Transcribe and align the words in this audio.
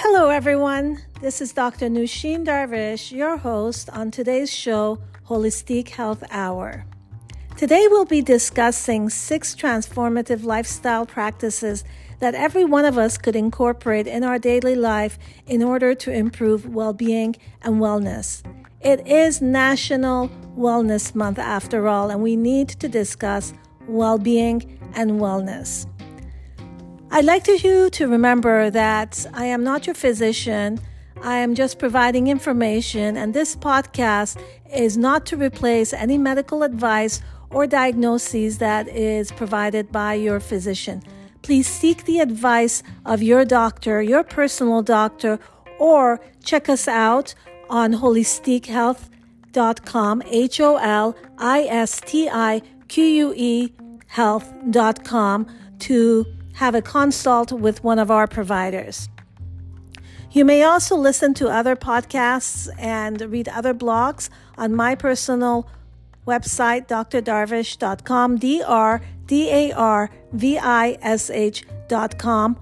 Hello, 0.00 0.28
everyone. 0.28 1.02
This 1.20 1.40
is 1.40 1.52
Dr. 1.52 1.88
Nushin 1.88 2.46
Darvish, 2.46 3.10
your 3.10 3.36
host 3.36 3.90
on 3.90 4.12
today's 4.12 4.48
show, 4.48 5.00
Holistic 5.26 5.88
Health 5.88 6.22
Hour. 6.30 6.86
Today, 7.56 7.88
we'll 7.90 8.04
be 8.04 8.22
discussing 8.22 9.10
six 9.10 9.56
transformative 9.56 10.44
lifestyle 10.44 11.04
practices 11.04 11.82
that 12.20 12.36
every 12.36 12.64
one 12.64 12.84
of 12.84 12.96
us 12.96 13.18
could 13.18 13.34
incorporate 13.34 14.06
in 14.06 14.22
our 14.22 14.38
daily 14.38 14.76
life 14.76 15.18
in 15.48 15.64
order 15.64 15.96
to 15.96 16.12
improve 16.12 16.72
well 16.72 16.92
being 16.92 17.34
and 17.62 17.80
wellness. 17.80 18.44
It 18.80 19.04
is 19.04 19.42
National 19.42 20.28
Wellness 20.56 21.12
Month 21.16 21.40
after 21.40 21.88
all, 21.88 22.10
and 22.10 22.22
we 22.22 22.36
need 22.36 22.68
to 22.68 22.88
discuss 22.88 23.52
well 23.88 24.16
being 24.16 24.78
and 24.94 25.20
wellness. 25.20 25.88
I'd 27.10 27.24
like 27.24 27.48
you 27.48 27.88
to 27.88 28.06
remember 28.06 28.68
that 28.68 29.24
I 29.32 29.46
am 29.46 29.64
not 29.64 29.86
your 29.86 29.94
physician. 29.94 30.78
I 31.22 31.38
am 31.38 31.54
just 31.54 31.78
providing 31.78 32.26
information, 32.28 33.16
and 33.16 33.32
this 33.32 33.56
podcast 33.56 34.38
is 34.72 34.98
not 34.98 35.24
to 35.26 35.36
replace 35.36 35.92
any 35.94 36.18
medical 36.18 36.62
advice 36.62 37.22
or 37.50 37.66
diagnoses 37.66 38.58
that 38.58 38.88
is 38.88 39.32
provided 39.32 39.90
by 39.90 40.12
your 40.14 40.38
physician. 40.38 41.02
Please 41.40 41.66
seek 41.66 42.04
the 42.04 42.20
advice 42.20 42.82
of 43.06 43.22
your 43.22 43.46
doctor, 43.46 44.02
your 44.02 44.22
personal 44.22 44.82
doctor, 44.82 45.38
or 45.78 46.20
check 46.44 46.68
us 46.68 46.86
out 46.86 47.34
on 47.70 47.94
holistiquehealth.com, 47.94 50.22
H 50.26 50.60
O 50.60 50.76
L 50.76 51.16
I 51.38 51.62
S 51.62 52.02
T 52.02 52.28
I 52.28 52.60
Q 52.88 53.04
U 53.04 53.32
E 53.34 53.72
health.com 54.08 55.46
to 55.78 56.26
have 56.58 56.74
a 56.74 56.82
consult 56.82 57.52
with 57.52 57.84
one 57.84 58.00
of 58.00 58.10
our 58.10 58.26
providers. 58.26 59.08
You 60.32 60.44
may 60.44 60.64
also 60.64 60.96
listen 60.96 61.32
to 61.34 61.48
other 61.48 61.76
podcasts 61.76 62.68
and 62.76 63.20
read 63.20 63.48
other 63.48 63.72
blogs 63.72 64.28
on 64.56 64.74
my 64.74 64.96
personal 64.96 65.68
website, 66.26 66.88
drdarvish.com, 66.88 68.38
D 68.38 68.60
R 68.62 69.00
D 69.26 69.50
A 69.50 69.70
R 69.72 70.10
V 70.32 70.58
I 70.58 70.98
S 71.00 71.30
H.com, 71.30 72.58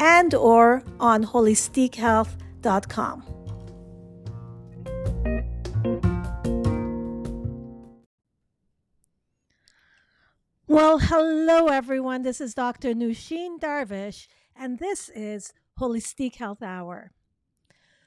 and 0.00 0.34
or 0.34 0.82
on 0.98 1.24
holistiquehealth.com. 1.24 3.37
Well, 10.70 10.98
hello 10.98 11.68
everyone. 11.68 12.24
This 12.24 12.42
is 12.42 12.52
Dr. 12.52 12.92
Nushin 12.92 13.58
Darvish, 13.58 14.26
and 14.54 14.78
this 14.78 15.08
is 15.14 15.54
Holistic 15.80 16.34
Health 16.34 16.62
Hour. 16.62 17.12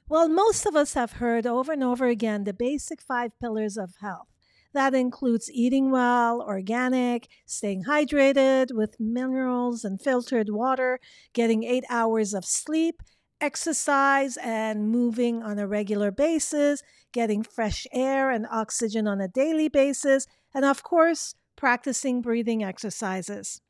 Well, 0.08 0.30
most 0.30 0.68
of 0.68 0.76
us 0.76 0.94
have 0.94 1.14
heard 1.14 1.48
over 1.48 1.72
and 1.72 1.84
over 1.84 2.06
again 2.06 2.44
the 2.44 2.53
basic 2.53 3.02
five 3.02 3.31
pillars 3.40 3.78
of 3.78 3.95
health. 4.00 4.28
That 4.76 4.94
includes 4.94 5.50
eating 5.52 5.90
well, 5.90 6.40
organic, 6.40 7.28
staying 7.48 7.86
hydrated 7.86 8.68
with 8.75 9.00
minerals 9.00 9.84
and 9.84 10.00
filtered 10.00 10.52
water, 10.52 11.00
getting 11.34 11.64
eight 11.64 11.86
hours 11.90 12.31
of 12.36 12.46
sleep, 12.46 13.02
exercise 13.42 14.38
and 14.38 14.88
moving 14.88 15.42
on 15.42 15.58
a 15.58 15.68
regular 15.68 16.12
basis, 16.12 16.84
getting 17.12 17.42
fresh 17.42 17.88
air 17.92 18.30
and 18.30 18.46
oxygen 18.52 19.08
on 19.08 19.20
a 19.20 19.28
daily 19.28 19.68
basis, 19.68 20.28
and 20.53 20.64
of 20.64 20.84
course, 20.84 21.34
practicing 21.62 22.23
breathing 22.23 22.64
exercises. 22.64 23.62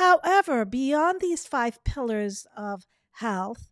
However, 0.00 0.64
beyond 0.64 1.20
these 1.20 1.46
five 1.46 1.84
pillars 1.84 2.46
of 2.56 2.86
health, 3.16 3.68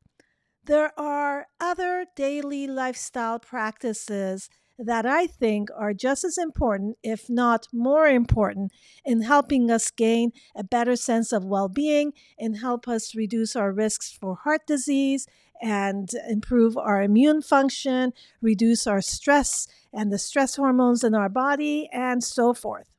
there 0.67 0.93
are 1.01 1.47
other 1.59 2.05
daily 2.15 2.67
lifestyle 2.67 3.39
practices 3.39 4.51
that 4.79 5.07
I 5.07 5.27
think 5.27 5.71
are 5.75 5.95
just 5.95 6.23
as 6.23 6.37
important, 6.37 6.99
if 7.03 7.31
not 7.31 7.67
more 7.73 8.07
important, 8.09 8.73
in 9.07 9.23
helping 9.23 9.71
us 9.71 9.91
gain 9.91 10.33
a 10.55 10.63
better 10.63 10.95
sense 10.95 11.33
of 11.33 11.43
well 11.43 11.71
being 11.71 12.13
and 12.39 12.59
help 12.59 12.87
us 12.87 13.15
reduce 13.15 13.57
our 13.57 13.73
risks 13.73 14.13
for 14.13 14.35
heart 14.35 14.67
disease 14.67 15.27
and 15.63 16.11
improve 16.29 16.77
our 16.77 17.01
immune 17.01 17.41
function, 17.41 18.13
reduce 18.43 18.87
our 18.87 19.01
stress 19.01 19.67
and 19.95 20.13
the 20.13 20.19
stress 20.19 20.57
hormones 20.57 21.03
in 21.03 21.15
our 21.15 21.31
body, 21.31 21.89
and 21.91 22.23
so 22.23 22.53
forth. 22.53 22.91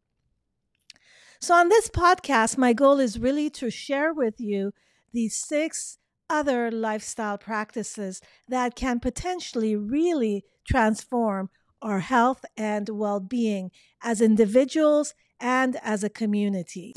So, 1.43 1.55
on 1.55 1.69
this 1.69 1.89
podcast, 1.89 2.55
my 2.55 2.71
goal 2.71 2.99
is 2.99 3.17
really 3.17 3.49
to 3.49 3.71
share 3.71 4.13
with 4.13 4.39
you 4.39 4.73
these 5.11 5.35
six 5.35 5.97
other 6.29 6.69
lifestyle 6.69 7.39
practices 7.39 8.21
that 8.47 8.75
can 8.75 8.99
potentially 8.99 9.75
really 9.75 10.45
transform 10.67 11.49
our 11.81 12.01
health 12.01 12.45
and 12.55 12.87
well 12.89 13.19
being 13.19 13.71
as 14.03 14.21
individuals 14.21 15.15
and 15.39 15.77
as 15.81 16.03
a 16.03 16.11
community. 16.11 16.93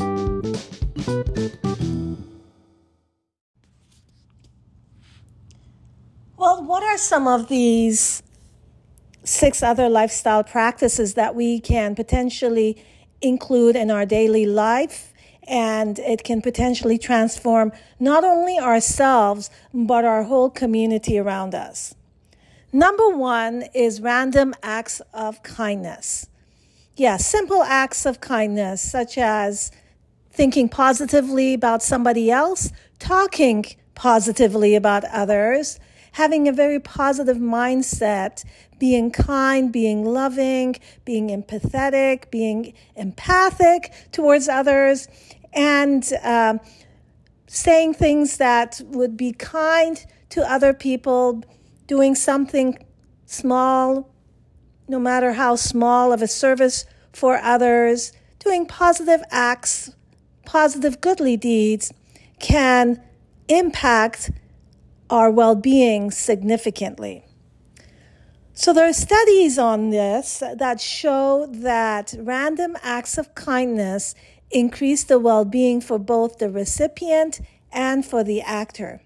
Well, 6.37 6.63
what 6.63 6.83
are 6.83 6.99
some 6.99 7.27
of 7.27 7.49
these 7.49 8.23
six 9.25 9.63
other 9.63 9.89
lifestyle 9.89 10.45
practices 10.45 11.15
that 11.15 11.35
we 11.35 11.61
can 11.61 11.95
potentially 11.95 12.77
include 13.25 13.75
in 13.77 13.91
our 13.91 14.07
daily 14.07 14.47
life 14.47 15.13
and 15.47 15.99
it 15.99 16.25
can 16.25 16.41
potentially 16.41 16.99
transform 16.99 17.73
not 17.99 18.25
only 18.25 18.59
ourselves, 18.59 19.51
but 19.73 20.05
our 20.05 20.23
whole 20.25 20.51
community 20.51 21.19
around 21.19 21.55
us. 21.55 21.95
Number 22.73 23.09
one 23.09 23.65
is 23.75 24.01
random 24.01 24.55
acts 24.63 25.01
of 25.13 25.43
kindness. 25.43 26.29
Yeah, 26.97 27.17
simple 27.17 27.63
acts 27.63 28.07
of 28.07 28.21
kindness, 28.21 28.81
such 28.81 29.19
as 29.19 29.71
thinking 30.31 30.69
positively 30.69 31.55
about 31.55 31.83
somebody 31.83 32.31
else, 32.31 32.73
talking 32.99 33.65
positively 33.95 34.75
about 34.75 35.05
others, 35.05 35.79
having 36.15 36.47
a 36.47 36.53
very 36.53 36.79
positive 36.79 37.39
mindset, 37.39 38.45
being 38.79 39.11
kind, 39.11 39.73
being 39.73 40.05
loving, 40.05 40.77
being 41.05 41.29
empathetic, 41.29 42.31
being 42.31 42.73
empathic 42.95 43.93
towards 44.13 44.49
others, 44.49 45.09
and 45.53 46.13
um, 46.23 46.61
saying 47.49 47.93
things 47.95 48.37
that 48.37 48.81
would 48.87 49.17
be 49.17 49.33
kind 49.33 50.07
to 50.29 50.41
other 50.49 50.73
people, 50.73 51.43
doing 51.89 52.15
something 52.15 52.79
small, 53.27 54.09
no 54.87 55.01
matter 55.01 55.33
how 55.33 55.57
small, 55.57 56.13
of 56.13 56.23
a 56.23 56.29
service 56.29 56.85
for 57.13 57.39
others, 57.39 58.13
doing 58.39 58.67
positive 58.67 59.23
acts, 59.33 59.91
positive 60.47 61.01
goodly 61.01 61.37
deeds 61.37 61.93
can 62.39 63.03
impact 63.49 64.31
our 65.11 65.31
well 65.31 65.55
being 65.55 66.11
significantly. 66.11 67.25
So, 68.53 68.73
there 68.73 68.89
are 68.89 68.93
studies 68.93 69.59
on 69.59 69.91
this 69.91 70.39
that 70.39 70.81
show 70.81 71.47
that 71.51 72.15
random 72.19 72.77
acts 72.83 73.19
of 73.19 73.35
kindness 73.35 74.15
increase 74.51 75.05
the 75.05 75.19
well 75.19 75.45
being 75.45 75.81
for 75.81 75.99
both 75.99 76.39
the 76.39 76.49
recipient 76.49 77.41
and 77.73 78.05
for 78.05 78.23
the 78.23 78.41
actor. 78.43 79.01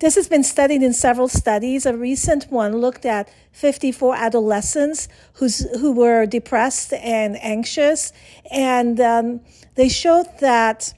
This 0.00 0.14
has 0.14 0.28
been 0.28 0.44
studied 0.44 0.84
in 0.84 0.92
several 0.92 1.26
studies. 1.26 1.84
A 1.84 1.96
recent 1.96 2.44
one 2.52 2.76
looked 2.76 3.04
at 3.04 3.28
54 3.50 4.14
adolescents 4.14 5.08
who 5.34 5.90
were 5.90 6.24
depressed 6.24 6.92
and 6.92 7.36
anxious, 7.42 8.12
and 8.52 9.00
um, 9.00 9.40
they 9.74 9.88
showed 9.88 10.26
that 10.38 10.94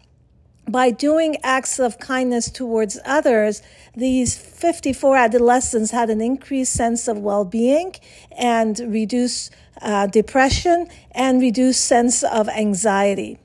by 0.68 0.90
doing 0.90 1.36
acts 1.42 1.78
of 1.78 1.98
kindness 1.98 2.50
towards 2.50 2.98
others, 3.04 3.62
these 3.96 4.36
54 4.36 5.16
adolescents 5.16 5.90
had 5.90 6.10
an 6.10 6.20
increased 6.20 6.72
sense 6.72 7.08
of 7.08 7.18
well 7.18 7.44
being 7.44 7.94
and 8.36 8.78
reduced 8.78 9.52
uh, 9.82 10.06
depression 10.06 10.86
and 11.12 11.40
reduced 11.40 11.84
sense 11.84 12.22
of 12.22 12.48
anxiety. 12.48 13.38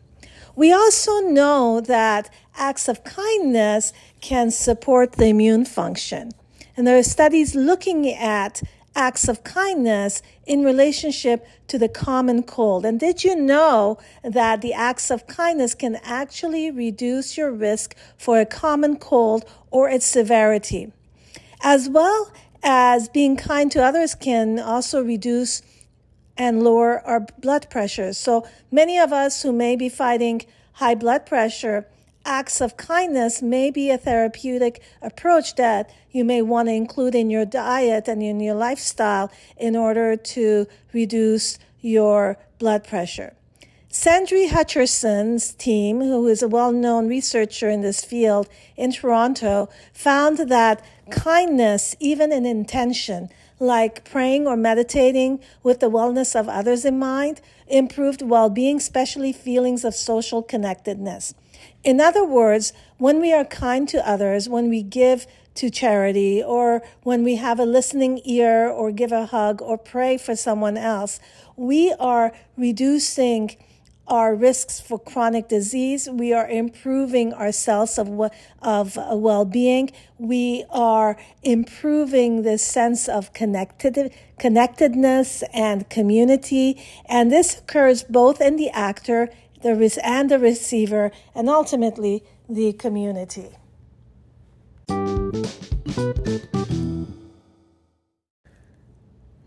We 0.56 0.71
also 0.71 1.19
know 1.19 1.81
that 1.81 2.29
acts 2.56 2.88
of 2.88 3.03
kindness 3.03 3.91
can 4.21 4.51
support 4.51 5.13
the 5.13 5.27
immune 5.27 5.65
function. 5.65 6.31
And 6.77 6.85
there 6.85 6.97
are 6.97 7.03
studies 7.03 7.56
looking 7.56 8.09
at 8.09 8.61
acts 8.95 9.27
of 9.27 9.44
kindness 9.44 10.21
in 10.45 10.63
relationship 10.63 11.45
to 11.68 11.77
the 11.77 11.89
common 11.89 12.44
cold. 12.44 12.86
And 12.86 13.00
did 13.00 13.24
you 13.24 13.36
know 13.36 13.97
that 14.24 14.62
the 14.62 14.74
acts 14.74 15.12
of 15.12 15.27
kindness 15.27 15.75
can 15.75 15.97
actually 15.97 16.71
reduce 16.71 17.38
your 17.38 17.51
risk 17.51 17.95
for 18.18 18.39
a 18.39 18.45
common 18.45 18.97
cold 18.97 19.45
or 19.69 19.89
its 19.89 20.06
severity? 20.06 20.92
As 21.62 21.89
well 21.89 22.31
as 22.63 23.09
being 23.09 23.36
kind 23.36 23.71
to 23.71 23.83
others 23.83 24.15
can 24.15 24.59
also 24.59 25.03
reduce 25.03 25.62
and 26.38 26.63
lower 26.63 27.00
our 27.01 27.21
blood 27.39 27.69
pressure. 27.69 28.13
So 28.13 28.47
many 28.71 28.97
of 28.97 29.13
us 29.13 29.44
who 29.44 29.51
may 29.51 29.75
be 29.75 29.89
fighting 29.89 30.42
high 30.74 30.95
blood 30.95 31.25
pressure, 31.25 31.88
acts 32.25 32.60
of 32.60 32.75
kindness 32.75 33.42
may 33.42 33.72
be 33.72 33.89
a 33.89 33.98
therapeutic 33.98 34.81
approach 35.01 35.56
that 35.56 35.89
you 36.12 36.25
may 36.25 36.42
want 36.42 36.68
to 36.68 36.74
include 36.74 37.16
in 37.16 37.30
your 37.30 37.45
diet 37.45 38.07
and 38.07 38.22
in 38.22 38.39
your 38.39 38.56
lifestyle 38.56 39.31
in 39.57 39.75
order 39.75 40.16
to 40.16 40.68
reduce 40.92 41.60
your 41.81 42.38
blood 42.57 42.83
pressure. 42.83 43.33
Cendri 43.89 44.50
Hutcherson's 44.50 45.54
team, 45.54 46.01
who 46.01 46.27
is 46.27 46.44
a 46.44 46.50
well 46.50 46.74
known 46.74 47.07
researcher 47.07 47.69
in 47.69 47.80
this 47.80 48.04
field 48.04 48.50
in 48.75 48.92
Toronto, 48.92 49.69
found 49.94 50.50
that 50.50 50.83
kindness, 51.10 51.95
even 52.01 52.33
in 52.33 52.45
intention, 52.45 53.30
like 53.57 54.04
praying 54.04 54.48
or 54.48 54.57
meditating 54.57 55.39
with 55.63 55.80
the 55.80 55.89
wellness 55.89 56.38
of 56.38 56.50
others 56.50 56.83
in 56.83 57.00
mind, 57.00 57.39
improved 57.68 58.21
well 58.21 58.50
being, 58.50 58.78
especially 58.78 59.31
feelings 59.31 59.86
of 59.86 59.95
social 59.95 60.44
connectedness. 60.44 61.33
In 61.85 62.01
other 62.01 62.25
words, 62.25 62.73
when 62.97 63.21
we 63.21 63.31
are 63.31 63.45
kind 63.45 63.87
to 63.89 64.09
others, 64.09 64.49
when 64.49 64.69
we 64.69 64.81
give 64.81 65.27
to 65.53 65.69
charity, 65.69 66.41
or 66.43 66.81
when 67.03 67.23
we 67.23 67.35
have 67.35 67.59
a 67.59 67.65
listening 67.65 68.19
ear, 68.25 68.67
or 68.67 68.91
give 68.91 69.11
a 69.11 69.27
hug, 69.27 69.61
or 69.61 69.77
pray 69.77 70.17
for 70.17 70.35
someone 70.35 70.77
else, 70.77 71.19
we 71.55 71.93
are 71.99 72.33
reducing 72.57 73.55
our 74.07 74.35
risks 74.35 74.79
for 74.79 74.99
chronic 74.99 75.47
disease. 75.47 76.09
We 76.09 76.33
are 76.33 76.47
improving 76.47 77.33
ourselves 77.33 77.99
of, 77.99 78.31
of 78.61 78.97
uh, 78.97 79.15
well-being. 79.15 79.91
We 80.17 80.65
are 80.71 81.17
improving 81.43 82.41
the 82.41 82.57
sense 82.57 83.07
of 83.07 83.31
connected, 83.33 84.11
connectedness 84.39 85.43
and 85.53 85.87
community. 85.89 86.81
And 87.05 87.31
this 87.31 87.59
occurs 87.59 88.03
both 88.03 88.41
in 88.41 88.55
the 88.57 88.69
actor 88.71 89.29
the, 89.65 90.00
and 90.03 90.29
the 90.29 90.38
receiver 90.38 91.12
and 91.33 91.50
ultimately 91.50 92.23
the 92.47 92.73
community. 92.73 93.50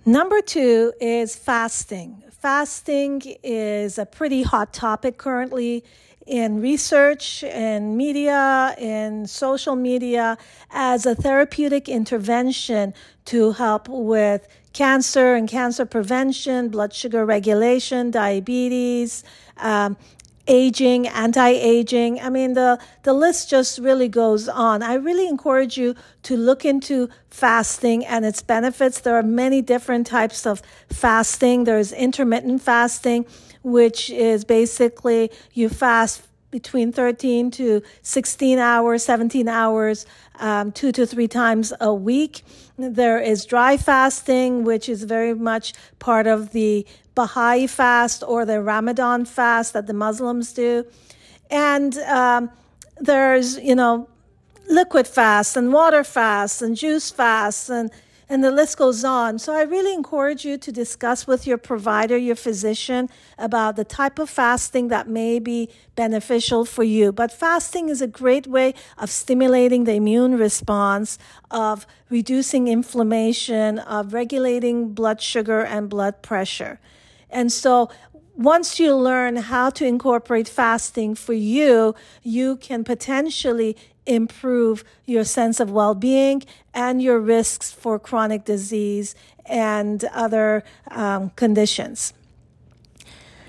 Number 0.04 0.40
two 0.40 0.92
is 1.00 1.36
fasting. 1.36 2.24
Fasting 2.30 3.22
is 3.44 3.98
a 3.98 4.06
pretty 4.06 4.42
hot 4.42 4.72
topic 4.72 5.18
currently 5.18 5.84
in 6.26 6.60
research, 6.60 7.42
in 7.44 7.96
media, 7.96 8.74
in 8.76 9.26
social 9.26 9.76
media, 9.76 10.36
as 10.70 11.06
a 11.06 11.14
therapeutic 11.14 11.88
intervention 11.88 12.92
to 13.26 13.52
help 13.52 13.88
with 13.88 14.48
cancer 14.72 15.34
and 15.34 15.48
cancer 15.48 15.84
prevention, 15.84 16.68
blood 16.68 16.92
sugar 16.92 17.24
regulation, 17.24 18.10
diabetes, 18.10 19.24
um, 19.56 19.96
aging, 20.46 21.06
anti-aging. 21.06 22.20
I 22.20 22.30
mean, 22.30 22.54
the, 22.54 22.78
the 23.02 23.12
list 23.12 23.50
just 23.50 23.78
really 23.78 24.08
goes 24.08 24.48
on. 24.48 24.82
I 24.82 24.94
really 24.94 25.28
encourage 25.28 25.76
you 25.76 25.94
to 26.22 26.36
look 26.36 26.64
into 26.64 27.08
fasting 27.28 28.04
and 28.04 28.24
its 28.24 28.42
benefits. 28.42 29.00
There 29.00 29.16
are 29.16 29.22
many 29.22 29.60
different 29.62 30.06
types 30.06 30.46
of 30.46 30.62
fasting. 30.88 31.64
There's 31.64 31.92
intermittent 31.92 32.62
fasting, 32.62 33.26
which 33.62 34.08
is 34.10 34.44
basically 34.44 35.30
you 35.52 35.68
fast 35.68 36.27
between 36.50 36.92
13 36.92 37.50
to 37.52 37.82
16 38.02 38.58
hours, 38.58 39.04
17 39.04 39.48
hours, 39.48 40.06
um, 40.38 40.72
two 40.72 40.92
to 40.92 41.06
three 41.06 41.28
times 41.28 41.72
a 41.80 41.92
week. 41.92 42.42
There 42.78 43.20
is 43.20 43.44
dry 43.44 43.76
fasting, 43.76 44.64
which 44.64 44.88
is 44.88 45.04
very 45.04 45.34
much 45.34 45.74
part 45.98 46.26
of 46.26 46.52
the 46.52 46.86
Baha'i 47.14 47.66
fast 47.66 48.22
or 48.26 48.44
the 48.44 48.62
Ramadan 48.62 49.24
fast 49.24 49.72
that 49.72 49.86
the 49.86 49.94
Muslims 49.94 50.52
do. 50.52 50.86
And 51.50 51.96
um, 51.98 52.50
there's, 52.98 53.58
you 53.58 53.74
know, 53.74 54.08
liquid 54.68 55.06
fasts 55.06 55.56
and 55.56 55.72
water 55.72 56.04
fasts 56.04 56.62
and 56.62 56.76
juice 56.76 57.10
fasts 57.10 57.68
and 57.68 57.90
and 58.28 58.44
the 58.44 58.50
list 58.50 58.76
goes 58.76 59.04
on. 59.04 59.38
So 59.38 59.54
I 59.54 59.62
really 59.62 59.94
encourage 59.94 60.44
you 60.44 60.58
to 60.58 60.70
discuss 60.70 61.26
with 61.26 61.46
your 61.46 61.58
provider, 61.58 62.16
your 62.16 62.36
physician, 62.36 63.08
about 63.38 63.76
the 63.76 63.84
type 63.84 64.18
of 64.18 64.28
fasting 64.28 64.88
that 64.88 65.08
may 65.08 65.38
be 65.38 65.70
beneficial 65.96 66.64
for 66.64 66.84
you. 66.84 67.10
But 67.10 67.32
fasting 67.32 67.88
is 67.88 68.02
a 68.02 68.06
great 68.06 68.46
way 68.46 68.74
of 68.98 69.10
stimulating 69.10 69.84
the 69.84 69.94
immune 69.94 70.36
response, 70.36 71.18
of 71.50 71.86
reducing 72.10 72.68
inflammation, 72.68 73.78
of 73.78 74.12
regulating 74.12 74.92
blood 74.92 75.20
sugar 75.22 75.60
and 75.64 75.88
blood 75.88 76.22
pressure. 76.22 76.80
And 77.30 77.50
so 77.50 77.90
once 78.38 78.78
you 78.78 78.94
learn 78.94 79.34
how 79.36 79.68
to 79.68 79.84
incorporate 79.84 80.48
fasting 80.48 81.14
for 81.14 81.32
you, 81.32 81.94
you 82.22 82.56
can 82.56 82.84
potentially 82.84 83.76
improve 84.08 84.84
your 85.04 85.24
sense 85.24 85.60
of 85.60 85.70
well 85.70 85.94
being 85.94 86.42
and 86.74 87.02
your 87.02 87.20
risks 87.20 87.70
for 87.70 87.98
chronic 87.98 88.44
disease 88.44 89.14
and 89.46 90.04
other 90.12 90.64
um, 90.90 91.30
conditions. 91.30 92.12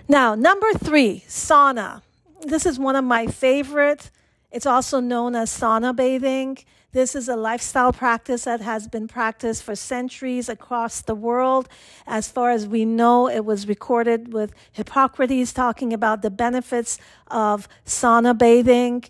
Now, 0.07 0.35
number 0.35 0.73
three, 0.73 1.23
sauna. 1.27 2.01
This 2.41 2.65
is 2.65 2.79
one 2.79 2.95
of 2.95 3.03
my 3.03 3.27
favorite. 3.27 4.11
It's 4.51 4.65
also 4.65 4.99
known 4.99 5.35
as 5.35 5.51
sauna 5.51 5.95
bathing. 5.95 6.57
This 6.91 7.15
is 7.15 7.29
a 7.29 7.35
lifestyle 7.35 7.93
practice 7.93 8.45
that 8.45 8.61
has 8.61 8.87
been 8.87 9.07
practiced 9.07 9.61
for 9.61 9.75
centuries 9.75 10.49
across 10.49 11.01
the 11.01 11.13
world. 11.13 11.69
As 12.07 12.31
far 12.31 12.49
as 12.49 12.65
we 12.65 12.83
know, 12.83 13.29
it 13.29 13.45
was 13.45 13.67
recorded 13.67 14.33
with 14.33 14.51
Hippocrates 14.71 15.53
talking 15.53 15.93
about 15.93 16.23
the 16.23 16.31
benefits 16.31 16.97
of 17.27 17.67
sauna 17.85 18.35
bathing. 18.35 19.03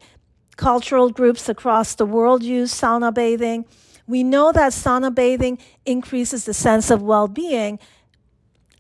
Cultural 0.59 1.09
groups 1.09 1.47
across 1.47 1.95
the 1.95 2.06
world 2.06 2.44
use 2.44 2.73
sauna 2.73 3.13
bathing. 3.13 3.65
We 4.07 4.23
know 4.23 4.51
that 4.51 4.73
sauna 4.73 5.13
bathing 5.13 5.57
increases 5.85 6.44
the 6.44 6.53
sense 6.53 6.91
of 6.91 7.01
well 7.01 7.29
being 7.29 7.79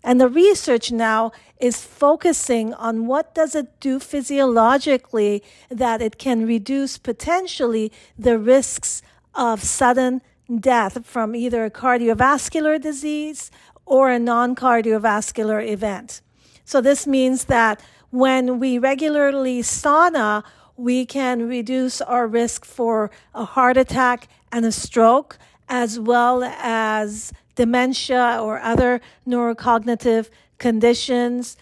and 0.03 0.19
the 0.19 0.29
research 0.29 0.91
now 0.91 1.31
is 1.59 1.81
focusing 1.81 2.73
on 2.73 3.05
what 3.05 3.35
does 3.35 3.53
it 3.53 3.79
do 3.79 3.99
physiologically 3.99 5.43
that 5.69 6.01
it 6.01 6.17
can 6.17 6.45
reduce 6.45 6.97
potentially 6.97 7.91
the 8.17 8.39
risks 8.39 9.01
of 9.35 9.61
sudden 9.61 10.21
death 10.59 11.05
from 11.05 11.35
either 11.35 11.65
a 11.65 11.71
cardiovascular 11.71 12.81
disease 12.81 13.51
or 13.85 14.09
a 14.09 14.19
non-cardiovascular 14.19 15.67
event. 15.67 16.21
So 16.63 16.79
this 16.79 17.05
means 17.05 17.45
that 17.45 17.81
when 18.09 18.59
we 18.59 18.79
regularly 18.79 19.61
sauna, 19.61 20.43
we 20.79 21.05
can 21.05 21.47
reduce 21.47 21.99
our 21.99 22.25
risk 22.25 22.63
for 22.63 23.11
a 23.35 23.43
heart 23.43 23.75
attack 23.75 24.29
and 24.51 24.65
a 24.65 24.71
stroke, 24.71 25.37
as 25.67 25.99
well 25.99 26.43
as 26.43 27.33
dementia 27.55 28.39
or 28.41 28.59
other 28.59 29.01
neurocognitive 29.27 30.29
conditions. 30.57 31.57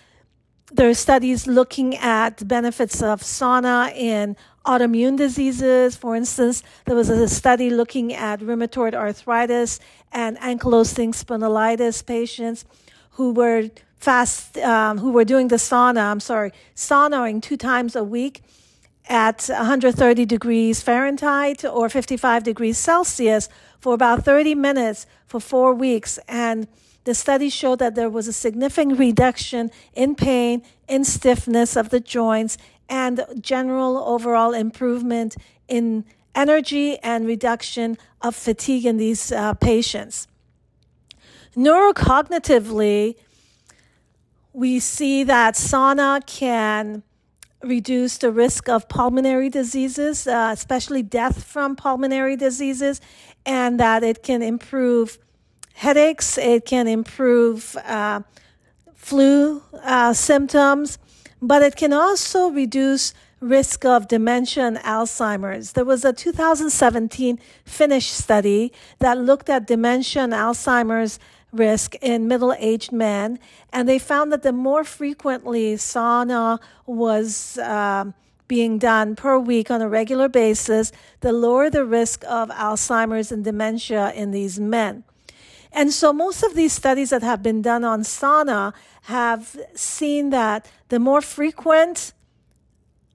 There 0.71 0.87
are 0.87 0.93
studies 0.93 1.47
looking 1.47 1.95
at 1.97 2.37
the 2.37 2.45
benefits 2.45 3.01
of 3.01 3.21
sauna 3.21 3.91
in 3.95 4.35
autoimmune 4.65 5.17
diseases. 5.17 5.95
For 5.95 6.15
instance, 6.15 6.61
there 6.85 6.95
was 6.95 7.09
a 7.09 7.27
study 7.27 7.71
looking 7.71 8.13
at 8.13 8.41
rheumatoid 8.41 8.93
arthritis 8.93 9.79
and 10.11 10.37
ankylosing 10.37 11.15
spondylitis 11.15 12.05
patients 12.05 12.65
who 13.11 13.31
were 13.31 13.71
fast, 13.97 14.59
um, 14.59 14.99
who 14.99 15.11
were 15.11 15.25
doing 15.25 15.47
the 15.47 15.55
sauna, 15.55 16.11
I'm 16.11 16.19
sorry, 16.19 16.51
saunaing 16.75 17.41
two 17.41 17.57
times 17.57 17.95
a 17.95 18.03
week 18.03 18.43
at 19.07 19.47
130 19.47 20.25
degrees 20.25 20.81
Fahrenheit 20.81 21.63
or 21.63 21.89
55 21.89 22.43
degrees 22.43 22.77
Celsius 22.77 23.49
for 23.79 23.93
about 23.93 24.23
30 24.25 24.55
minutes 24.55 25.05
for 25.25 25.39
four 25.39 25.73
weeks. 25.73 26.19
And 26.27 26.67
the 27.03 27.13
study 27.13 27.49
showed 27.49 27.79
that 27.79 27.95
there 27.95 28.09
was 28.09 28.27
a 28.27 28.33
significant 28.33 28.99
reduction 28.99 29.71
in 29.93 30.15
pain, 30.15 30.61
in 30.87 31.03
stiffness 31.03 31.75
of 31.75 31.89
the 31.89 31.99
joints, 31.99 32.57
and 32.89 33.25
general 33.39 33.97
overall 33.97 34.53
improvement 34.53 35.35
in 35.67 36.05
energy 36.35 36.97
and 36.99 37.25
reduction 37.25 37.97
of 38.21 38.35
fatigue 38.35 38.85
in 38.85 38.97
these 38.97 39.31
uh, 39.31 39.53
patients. 39.55 40.27
Neurocognitively, 41.55 43.15
we 44.53 44.79
see 44.79 45.23
that 45.23 45.55
sauna 45.55 46.25
can 46.25 47.03
reduce 47.63 48.17
the 48.17 48.31
risk 48.31 48.69
of 48.69 48.87
pulmonary 48.87 49.49
diseases, 49.49 50.27
uh, 50.27 50.51
especially 50.53 51.01
death 51.01 51.43
from 51.43 51.75
pulmonary 51.75 52.35
diseases, 52.35 53.01
and 53.45 53.79
that 53.79 54.03
it 54.03 54.23
can 54.23 54.41
improve 54.41 55.17
headaches, 55.73 56.37
it 56.37 56.65
can 56.65 56.87
improve 56.87 57.75
uh, 57.85 58.21
flu 58.95 59.61
uh, 59.83 60.13
symptoms, 60.13 60.97
but 61.41 61.61
it 61.61 61.75
can 61.75 61.93
also 61.93 62.49
reduce 62.49 63.13
risk 63.39 63.85
of 63.85 64.07
dementia 64.07 64.65
and 64.65 64.77
Alzheimer's. 64.77 65.73
There 65.73 65.85
was 65.85 66.03
a 66.03 66.11
2017 66.11 67.39
Finnish 67.63 68.07
study 68.07 68.73
that 68.99 69.17
looked 69.17 69.49
at 69.49 69.67
dementia 69.67 70.23
and 70.23 70.33
Alzheimer's 70.33 71.19
risk 71.51 71.95
in 71.95 72.27
middle 72.27 72.53
aged 72.57 72.91
men. 72.91 73.39
And 73.71 73.87
they 73.87 73.99
found 73.99 74.31
that 74.31 74.43
the 74.43 74.51
more 74.51 74.83
frequently 74.83 75.75
sauna 75.75 76.59
was 76.85 77.57
uh, 77.57 78.05
being 78.47 78.77
done 78.77 79.15
per 79.15 79.37
week 79.37 79.69
on 79.69 79.81
a 79.81 79.89
regular 79.89 80.29
basis, 80.29 80.91
the 81.21 81.31
lower 81.31 81.69
the 81.69 81.85
risk 81.85 82.23
of 82.27 82.49
Alzheimer's 82.49 83.31
and 83.31 83.43
dementia 83.43 84.11
in 84.13 84.31
these 84.31 84.59
men. 84.59 85.03
And 85.71 85.91
so 85.91 86.13
most 86.13 86.43
of 86.43 86.55
these 86.55 86.73
studies 86.73 87.09
that 87.09 87.23
have 87.23 87.43
been 87.43 87.61
done 87.61 87.83
on 87.83 88.01
sauna 88.01 88.73
have 89.03 89.57
seen 89.75 90.29
that 90.31 90.69
the 90.89 90.99
more 90.99 91.21
frequent 91.21 92.13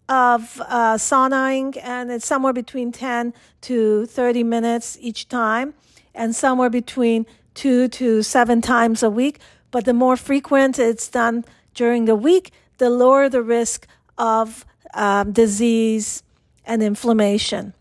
of 0.09 0.61
uh, 0.69 0.95
saunaing, 0.95 1.79
and 1.83 2.11
it's 2.11 2.27
somewhere 2.27 2.53
between 2.53 2.93
10 2.93 3.33
to 3.63 4.07
30 4.07 4.43
minutes 4.43 4.99
each 5.01 5.29
time, 5.29 5.75
and 6.15 6.37
somewhere 6.37 6.69
between 6.69 7.27
two 7.55 7.89
to 7.89 8.23
seven 8.23 8.61
times 8.61 9.03
a 9.03 9.11
week. 9.11 9.39
But 9.71 9.85
the 9.85 9.95
more 9.95 10.17
frequent 10.17 10.79
it's 10.79 11.09
done 11.09 11.45
during 11.75 12.05
the 12.05 12.17
week, 12.17 12.53
the 12.79 12.91
lower 12.91 13.29
the 13.29 13.43
risk 13.43 13.87
of 14.19 14.65
um, 14.95 15.33
disease 15.33 16.23
and 16.65 16.83
inflammation. 16.83 17.75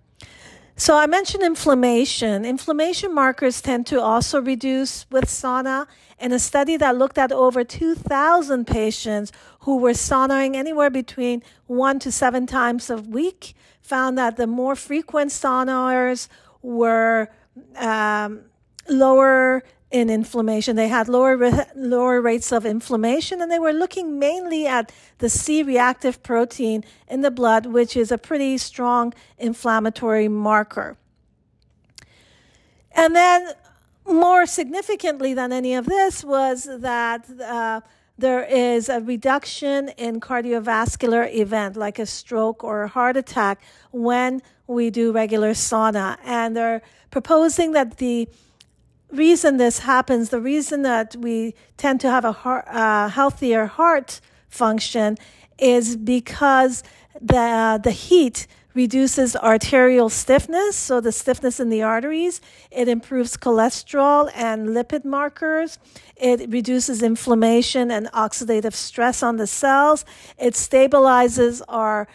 So 0.76 0.98
I 0.98 1.06
mentioned 1.06 1.44
inflammation. 1.44 2.44
Inflammation 2.44 3.14
markers 3.14 3.62
tend 3.62 3.86
to 3.88 4.02
also 4.02 4.42
reduce 4.42 5.06
with 5.12 5.26
sauna. 5.26 5.86
In 6.20 6.32
a 6.32 6.40
study 6.40 6.78
that 6.78 6.98
looked 6.98 7.18
at 7.18 7.32
over 7.32 7.64
2,000 7.64 8.66
patients 8.66 9.32
who 9.60 9.78
were 9.78 9.92
saunaing 9.92 10.56
anywhere 10.56 10.90
between 10.90 11.44
one 11.68 12.00
to 12.00 12.12
seven 12.12 12.48
times 12.48 12.90
a 12.90 12.98
week, 12.98 13.54
found 13.82 14.18
that 14.18 14.38
the 14.38 14.48
more 14.48 14.76
frequent 14.76 15.32
sauners 15.32 16.28
were 16.62 17.30
um, 17.76 18.42
lower 18.88 19.64
in 19.92 20.10
inflammation. 20.10 20.76
They 20.76 20.88
had 20.88 21.08
lower 21.08 21.38
lower 21.76 22.22
rates 22.22 22.52
of 22.52 22.66
inflammation, 22.66 23.42
and 23.42 23.52
they 23.52 23.60
were 23.60 23.74
looking 23.74 24.18
mainly 24.18 24.66
at 24.66 24.92
the 25.18 25.30
C-reactive 25.30 26.24
protein 26.24 26.84
in 27.08 27.22
the 27.22 27.32
blood, 27.32 27.66
which 27.66 27.98
is 27.98 28.12
a 28.12 28.18
pretty 28.18 28.58
strong 28.58 29.14
inflammatory 29.38 30.28
marker. 30.28 30.98
And 32.94 33.16
then, 33.16 33.50
more 34.06 34.46
significantly 34.46 35.34
than 35.34 35.52
any 35.52 35.76
of 35.76 35.86
this, 35.86 36.24
was 36.24 36.66
that. 36.66 37.30
Uh, 37.40 37.82
there 38.18 38.44
is 38.44 38.88
a 38.88 39.02
reduction 39.02 39.90
in 39.98 40.20
cardiovascular 40.20 41.34
event 41.34 41.76
like 41.76 41.98
a 41.98 42.06
stroke 42.06 42.64
or 42.64 42.84
a 42.84 42.88
heart 42.88 43.18
attack 43.18 43.60
when 43.92 44.44
we 44.68 44.92
do 44.92 45.12
regular 45.12 45.52
sauna 45.52 46.18
and 46.24 46.56
they're 46.56 46.84
proposing 47.10 47.72
that 47.72 47.98
the 47.98 48.30
reason 49.12 49.58
this 49.58 49.80
happens, 49.80 50.30
the 50.30 50.42
reason 50.42 50.82
that 50.84 51.16
we 51.16 51.54
tend 51.78 52.00
to 52.02 52.10
have 52.10 52.26
a 52.26 52.32
heart, 52.32 52.68
uh, 52.68 53.10
healthier 53.10 53.66
heart 53.66 54.22
function 54.50 55.18
is 55.58 55.96
because 55.96 56.84
the, 57.20 57.80
the 57.84 57.92
heat 57.92 58.48
reduces 58.74 59.36
arterial 59.36 60.10
stiffness, 60.10 60.76
so 60.76 61.02
the 61.02 61.12
stiffness 61.12 61.60
in 61.60 61.70
the 61.70 61.82
arteries. 61.82 62.40
It 62.72 62.88
improves 62.88 63.36
cholesterol 63.36 64.32
and 64.34 64.70
lipid 64.70 65.04
markers. 65.04 65.78
It 66.16 66.50
reduces 66.50 67.04
inflammation 67.04 67.92
and 67.92 68.08
oxidative 68.14 68.74
stress 68.74 69.22
on 69.22 69.38
the 69.38 69.48
cells. 69.48 70.06
It 70.38 70.54
stabilizes 70.54 71.62
our 71.68 72.08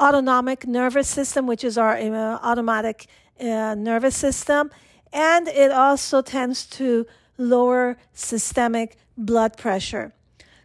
autonomic 0.00 0.66
nervous 0.66 1.08
system, 1.08 1.46
which 1.46 1.64
is 1.64 1.76
our 1.76 1.96
uh, 1.96 2.38
automatic 2.42 3.06
uh, 3.38 3.74
nervous 3.74 4.16
system 4.16 4.70
and 5.12 5.48
it 5.48 5.70
also 5.70 6.22
tends 6.22 6.66
to 6.66 7.06
lower 7.36 7.96
systemic 8.12 8.96
blood 9.16 9.56
pressure. 9.56 10.12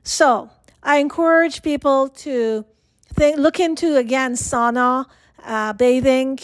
So 0.03 0.49
I 0.83 0.97
encourage 0.97 1.63
people 1.63 2.09
to 2.09 2.65
think, 3.13 3.37
look 3.37 3.59
into 3.59 3.97
again 3.97 4.33
sauna, 4.33 5.05
uh, 5.43 5.73
bathing 5.73 6.39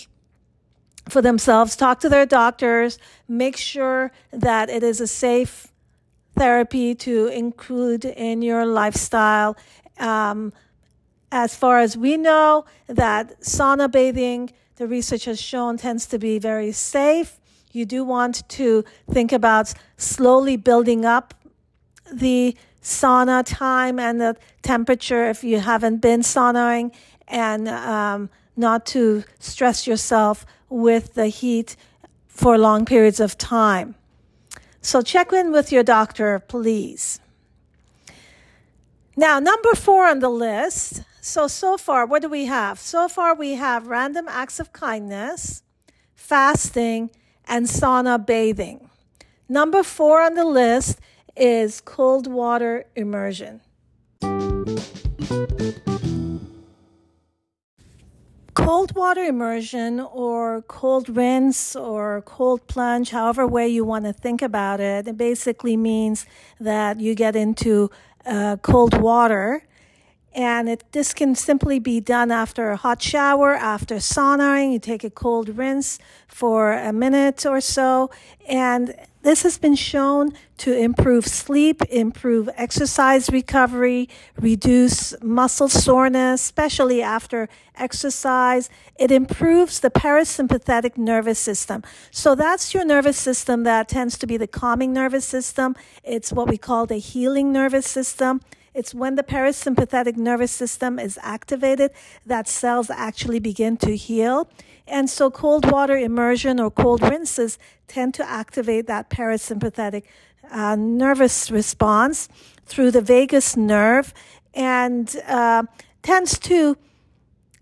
for 1.10 1.22
themselves, 1.22 1.76
talk 1.76 2.00
to 2.00 2.10
their 2.10 2.26
doctors, 2.26 2.98
make 3.28 3.58
sure 3.58 4.12
that 4.32 4.70
it 4.70 4.84
is 4.84 5.02
a 5.02 5.08
safe 5.08 5.68
therapy 6.38 6.96
to 6.96 7.28
include 7.28 8.06
in 8.06 8.42
your 8.42 8.66
lifestyle. 8.66 9.58
Um, 10.00 10.54
as 11.32 11.56
far 11.56 11.80
as 11.80 11.98
we 11.98 12.18
know, 12.18 12.66
that 12.88 13.42
sauna 13.42 13.92
bathing, 13.92 14.52
the 14.78 14.88
research 14.88 15.26
has 15.26 15.40
shown, 15.40 15.78
tends 15.78 16.06
to 16.08 16.18
be 16.18 16.40
very 16.40 16.72
safe 16.72 17.41
you 17.76 17.86
do 17.86 18.04
want 18.04 18.48
to 18.50 18.84
think 19.10 19.32
about 19.32 19.74
slowly 19.98 20.58
building 20.58 21.06
up 21.06 21.34
the 22.12 22.56
sauna 22.82 23.44
time 23.46 24.00
and 24.00 24.20
the 24.20 24.36
temperature 24.62 25.30
if 25.30 25.44
you 25.44 25.60
haven't 25.60 25.98
been 25.98 26.22
saunaing 26.22 26.94
and 27.28 27.68
um, 27.68 28.30
not 28.58 28.86
to 28.86 29.24
stress 29.40 29.88
yourself 29.88 30.46
with 30.70 31.14
the 31.14 31.28
heat 31.28 31.76
for 32.28 32.58
long 32.58 32.86
periods 32.86 33.20
of 33.20 33.38
time. 33.38 33.96
So 34.82 35.02
check 35.02 35.32
in 35.32 35.52
with 35.52 35.72
your 35.72 35.84
doctor, 35.84 36.40
please. 36.40 37.20
Now, 39.16 39.40
number 39.40 39.76
four 39.76 40.08
on 40.08 40.20
the 40.20 40.30
list. 40.30 41.04
So, 41.22 41.48
so 41.48 41.78
far, 41.78 42.08
what 42.08 42.24
do 42.24 42.30
we 42.30 42.46
have? 42.46 42.80
So 42.80 43.08
far, 43.08 43.36
we 43.36 43.54
have 43.54 43.86
random 43.86 44.28
acts 44.28 44.60
of 44.60 44.74
kindness, 44.74 45.62
fasting, 46.16 47.12
and 47.48 47.66
sauna 47.66 48.24
bathing. 48.24 48.90
Number 49.48 49.84
four 49.84 50.22
on 50.22 50.36
the 50.36 50.46
list 50.46 51.00
is 51.36 51.82
cold 51.82 52.28
water 52.28 52.86
immersion. 52.96 53.62
Cold 58.54 58.96
water 58.96 59.24
immersion 59.24 60.00
or 60.00 60.62
cold 60.64 61.10
rinse 61.10 61.76
or 61.76 62.22
cold 62.22 62.68
plunge, 62.68 63.10
however 63.10 63.48
way 63.48 63.68
you 63.68 63.84
want 63.84 64.06
to 64.06 64.14
think 64.14 64.42
about 64.42 64.80
it, 64.80 65.08
it 65.08 65.18
basically 65.18 65.76
means 65.76 66.26
that 66.60 67.00
you 67.00 67.16
get 67.16 67.36
into 67.36 67.90
uh, 68.26 68.58
cold 68.62 69.02
water 69.02 69.64
and 70.34 70.70
it, 70.70 70.84
this 70.94 71.14
can 71.14 71.36
simply 71.36 71.78
be 71.80 72.00
done 72.00 72.32
after 72.32 72.72
a 72.72 72.78
hot 72.78 73.02
shower, 73.02 73.54
after 73.54 73.96
saunaing. 73.96 74.72
You 74.72 74.80
take 74.80 75.04
a 75.04 75.10
cold 75.10 75.58
rinse 75.58 76.00
for 76.28 76.72
a 76.72 76.94
minute 76.94 77.46
or 77.46 77.60
so. 77.60 78.10
And 78.48 78.96
this 79.24 79.44
has 79.44 79.58
been 79.58 79.76
shown 79.76 80.32
to 80.58 80.74
improve 80.74 81.28
sleep, 81.28 81.82
improve 81.90 82.50
exercise 82.56 83.30
recovery, 83.30 84.08
reduce 84.40 85.14
muscle 85.22 85.68
soreness, 85.68 86.42
especially 86.42 87.02
after 87.02 87.50
exercise. 87.76 88.70
It 88.98 89.12
improves 89.12 89.82
the 89.82 89.92
parasympathetic 89.92 90.98
nervous 90.98 91.40
system. 91.40 91.84
So 92.10 92.36
that's 92.36 92.74
your 92.74 92.86
nervous 92.86 93.18
system 93.18 93.64
that 93.64 93.90
tends 93.90 94.18
to 94.20 94.26
be 94.26 94.38
the 94.38 94.48
calming 94.48 94.94
nervous 94.94 95.26
system. 95.26 95.76
It's 96.04 96.32
what 96.32 96.48
we 96.48 96.58
call 96.58 96.86
the 96.86 96.98
healing 96.98 97.52
nervous 97.52 97.86
system. 97.86 98.42
It's 98.74 98.94
when 98.94 99.16
the 99.16 99.24
parasympathetic 99.24 100.16
nervous 100.16 100.52
system 100.52 100.98
is 100.98 101.20
activated 101.22 101.92
that 102.26 102.48
cells 102.48 102.90
actually 102.90 103.40
begin 103.40 103.76
to 103.78 103.96
heal. 103.96 104.50
And 104.88 105.10
so 105.10 105.30
cold 105.30 105.70
water 105.70 105.98
immersion 105.98 106.60
or 106.60 106.72
cold 106.72 107.02
rinses 107.02 107.60
tend 107.88 108.14
to 108.16 108.30
activate 108.30 108.88
that 108.88 109.10
parasympathetic 109.10 110.04
uh, 110.50 110.76
nervous 110.76 111.52
response 111.52 112.30
through 112.66 112.92
the 112.92 113.02
vagus 113.02 113.58
nerve 113.58 114.14
and 114.54 115.16
uh, 115.28 115.64
tends 116.02 116.40
to 116.40 116.78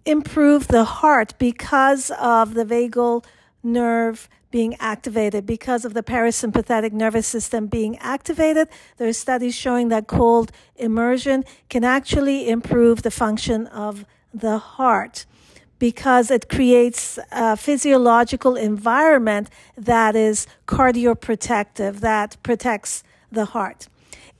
improve 0.06 0.68
the 0.68 0.84
heart 0.86 1.34
because 1.38 2.12
of 2.20 2.54
the 2.54 2.66
vagal 2.66 3.24
nerve 3.64 4.30
being 4.52 4.76
activated 4.80 5.46
because 5.46 5.86
of 5.86 5.94
the 5.94 6.04
parasympathetic 6.04 6.92
nervous 6.92 7.28
system 7.28 7.68
being 7.68 7.98
activated. 8.00 8.68
There 8.98 9.08
are 9.08 9.14
studies 9.14 9.56
showing 9.56 9.90
that 9.90 10.08
cold 10.08 10.52
immersion 10.76 11.46
can 11.70 11.84
actually 11.84 12.50
improve 12.50 13.04
the 13.04 13.12
function 13.12 13.68
of 13.68 14.06
the 14.34 14.58
heart 14.58 15.26
because 15.78 16.30
it 16.30 16.50
creates 16.50 17.18
a 17.32 17.56
physiological 17.56 18.56
environment 18.56 19.50
that 19.78 20.16
is 20.16 20.46
cardioprotective, 20.68 22.02
that 22.02 22.36
protects 22.44 23.04
the 23.32 23.46
heart. 23.46 23.88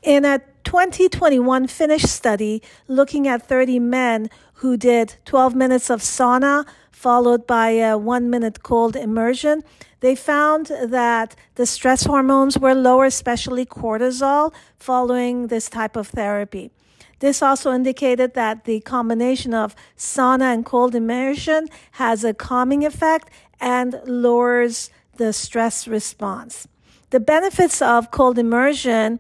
In 0.04 0.26
a 0.26 0.42
2021 0.66 1.68
Finnish 1.68 2.04
study 2.04 2.62
looking 2.88 3.28
at 3.28 3.48
30 3.48 3.80
men 3.80 4.30
who 4.56 4.76
did 4.76 5.16
12 5.26 5.56
minutes 5.56 5.90
of 5.90 6.02
sauna 6.02 6.66
followed 6.92 7.48
by 7.48 7.70
a 7.70 7.98
one 7.98 8.30
minute 8.30 8.62
cold 8.62 8.96
immersion, 8.96 9.64
they 10.00 10.16
found 10.16 10.68
that 10.68 11.36
the 11.56 11.66
stress 11.66 12.04
hormones 12.04 12.58
were 12.58 12.74
lower, 12.74 13.06
especially 13.06 13.66
cortisol, 13.66 14.54
following 14.78 15.48
this 15.48 15.70
type 15.70 15.96
of 15.96 16.08
therapy. 16.08 16.72
This 17.20 17.42
also 17.42 17.74
indicated 17.74 18.34
that 18.34 18.64
the 18.64 18.80
combination 18.80 19.54
of 19.54 19.76
sauna 19.98 20.54
and 20.54 20.66
cold 20.66 20.96
immersion 20.96 21.68
has 21.94 22.24
a 22.24 22.34
calming 22.34 22.86
effect 22.86 23.30
and 23.60 24.00
lowers 24.06 24.90
the 25.18 25.34
stress 25.34 25.88
response. 25.88 26.68
The 27.10 27.20
benefits 27.20 27.82
of 27.82 28.12
cold 28.12 28.40
immersion 28.40 29.20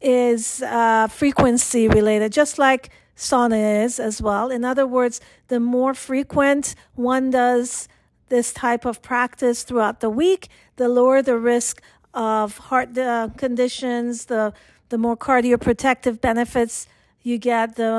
is 0.00 0.62
uh, 0.62 1.08
frequency 1.08 1.88
related, 1.88 2.32
just 2.32 2.58
like 2.58 2.90
sauna 3.16 3.84
is 3.84 3.98
as 3.98 4.22
well. 4.22 4.50
In 4.50 4.64
other 4.64 4.86
words, 4.86 5.20
the 5.48 5.58
more 5.58 5.94
frequent 5.94 6.76
one 6.94 7.30
does 7.30 7.88
this 8.34 8.52
type 8.52 8.84
of 8.84 9.00
practice 9.00 9.62
throughout 9.62 10.00
the 10.00 10.10
week, 10.10 10.48
the 10.74 10.88
lower 10.88 11.22
the 11.22 11.38
risk 11.38 11.80
of 12.12 12.58
heart 12.68 12.98
uh, 12.98 13.28
conditions, 13.36 14.24
the 14.24 14.52
the 14.88 14.98
more 14.98 15.16
cardioprotective 15.16 16.20
benefits 16.20 16.88
you 17.22 17.38
get, 17.38 17.76
the 17.76 17.94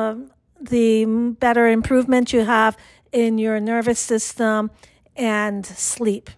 the 0.59 1.05
better 1.45 1.65
improvement 1.69 2.33
you 2.33 2.43
have 2.43 2.75
in 3.13 3.37
your 3.37 3.57
nervous 3.61 3.99
system 4.13 4.71
and 5.15 5.65
sleep. 5.65 6.29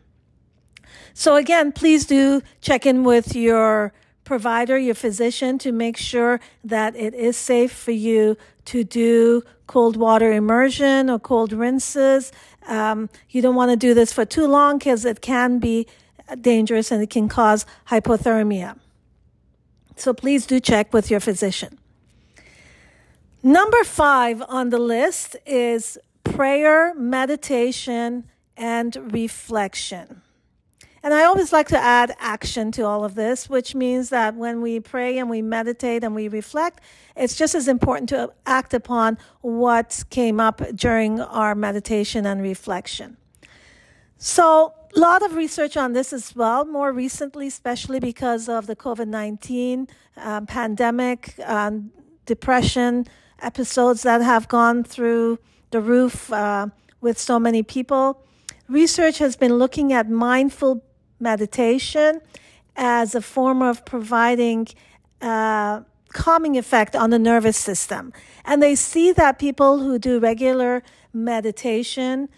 So 1.16 1.36
again, 1.36 1.72
please 1.72 2.06
do 2.06 2.42
check 2.62 2.86
in 2.86 3.04
with 3.04 3.36
your 3.36 3.94
provider, 4.24 4.78
your 4.78 4.94
physician, 5.06 5.58
to 5.58 5.72
make 5.72 5.98
sure 5.98 6.40
that 6.64 6.96
it 6.96 7.14
is 7.16 7.36
safe 7.36 7.72
for 7.72 7.96
you 8.08 8.38
to 8.66 8.84
do 8.84 9.42
cold 9.66 9.96
water 9.98 10.32
immersion 10.32 11.10
or 11.10 11.20
cold 11.20 11.52
rinses. 11.54 12.32
Um, 12.68 13.10
you 13.30 13.42
don't 13.42 13.56
want 13.56 13.72
to 13.72 13.78
do 13.78 13.94
this 13.94 14.14
for 14.14 14.26
too 14.26 14.46
long 14.48 14.78
because 14.78 15.06
it 15.06 15.22
can 15.22 15.60
be 15.60 15.88
dangerous 16.42 16.92
and 16.92 17.02
it 17.02 17.10
can 17.10 17.30
cause 17.30 17.66
hypothermia. 17.88 18.78
So 19.96 20.14
please 20.14 20.46
do 20.46 20.60
check 20.60 20.94
with 20.94 21.10
your 21.10 21.20
physician. 21.20 21.80
Number 23.42 23.84
five 23.84 24.44
on 24.48 24.70
the 24.70 24.80
list 24.80 25.38
is 25.46 25.98
prayer, 26.24 26.94
meditation, 26.96 28.26
and 28.58 29.14
reflection. 29.14 30.22
And 31.08 31.14
I 31.14 31.24
always 31.24 31.54
like 31.54 31.70
to 31.70 31.78
add 31.78 32.14
action 32.20 32.70
to 32.74 32.82
all 32.82 33.06
of 33.06 33.16
this, 33.16 33.50
which 33.50 33.74
means 33.74 34.10
that 34.10 34.36
when 34.36 34.60
we 34.60 34.82
pray 34.82 35.18
and 35.20 35.30
we 35.30 35.42
meditate 35.42 36.04
and 36.04 36.14
we 36.14 36.28
reflect, 36.28 36.82
it's 37.16 37.38
just 37.38 37.56
as 37.56 37.70
important 37.70 38.10
to 38.10 38.34
act 38.46 38.74
upon 38.74 39.18
what 39.40 40.04
came 40.10 40.42
up 40.42 40.62
during 40.76 41.22
our 41.22 41.56
meditation 41.56 42.26
and 42.26 42.42
reflection. 42.42 43.16
So, 44.18 44.74
a 44.98 45.00
lot 45.00 45.24
of 45.24 45.36
research 45.36 45.78
on 45.78 45.94
this 45.94 46.12
as 46.12 46.36
well, 46.36 46.66
more 46.66 46.92
recently, 46.92 47.48
especially 47.48 48.02
because 48.02 48.50
of 48.50 48.68
the 48.68 48.76
COVID 48.76 49.08
19 49.08 49.88
um, 50.18 50.46
pandemic, 50.46 51.40
um, 51.46 51.90
depression 52.26 53.06
episodes 53.42 54.04
that 54.04 54.22
have 54.22 54.50
gone 54.50 54.84
through 54.84 55.40
the 55.72 55.80
roof 55.80 56.34
uh, 56.34 56.68
with 57.00 57.18
so 57.18 57.40
many 57.40 57.64
people. 57.64 58.22
Research 58.68 59.20
has 59.20 59.38
been 59.38 59.54
looking 59.54 59.94
at 59.94 60.10
mindful 60.10 60.84
meditation 61.20 62.22
as 62.76 63.16
a 63.16 63.22
form 63.22 63.62
of 63.62 63.86
providing 63.86 64.68
uh, 65.22 65.82
calming 66.14 66.58
effect 66.58 66.96
on 66.96 67.10
the 67.10 67.20
nervous 67.20 67.58
system. 67.58 68.14
And 68.46 68.62
they 68.62 68.76
see 68.76 69.12
that 69.14 69.40
people 69.40 69.80
who 69.80 70.00
do 70.00 70.20
regular 70.20 70.84
meditation, 71.14 72.30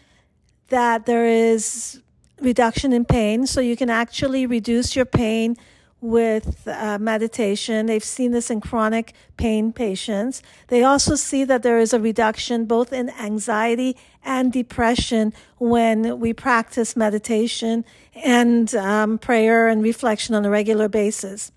that 0.70 1.06
there 1.06 1.26
is 1.26 2.02
reduction 2.42 2.94
in 2.94 3.06
pain. 3.06 3.46
So 3.46 3.62
you 3.62 3.76
can 3.76 3.90
actually 3.90 4.46
reduce 4.46 4.96
your 4.96 5.06
pain 5.06 5.58
with 6.02 6.68
uh, 6.68 6.98
meditation. 7.00 7.86
They've 7.86 8.04
seen 8.04 8.32
this 8.32 8.50
in 8.50 8.62
chronic 8.62 9.14
pain 9.38 9.74
patients. 9.74 10.42
They 10.68 10.84
also 10.84 11.16
see 11.16 11.44
that 11.44 11.64
there 11.64 11.80
is 11.80 11.94
a 11.94 12.00
reduction 12.00 12.66
both 12.66 12.94
in 12.94 13.10
anxiety 13.12 13.98
and 14.24 14.52
depression 14.52 15.34
when 15.58 16.20
we 16.20 16.34
practice 16.34 16.96
meditation 16.96 17.84
and 18.16 18.74
um, 18.76 19.18
prayer 19.18 19.68
and 19.68 19.84
reflection 19.84 20.36
on 20.36 20.46
a 20.46 20.50
regular 20.50 20.88
basis. 20.88 21.52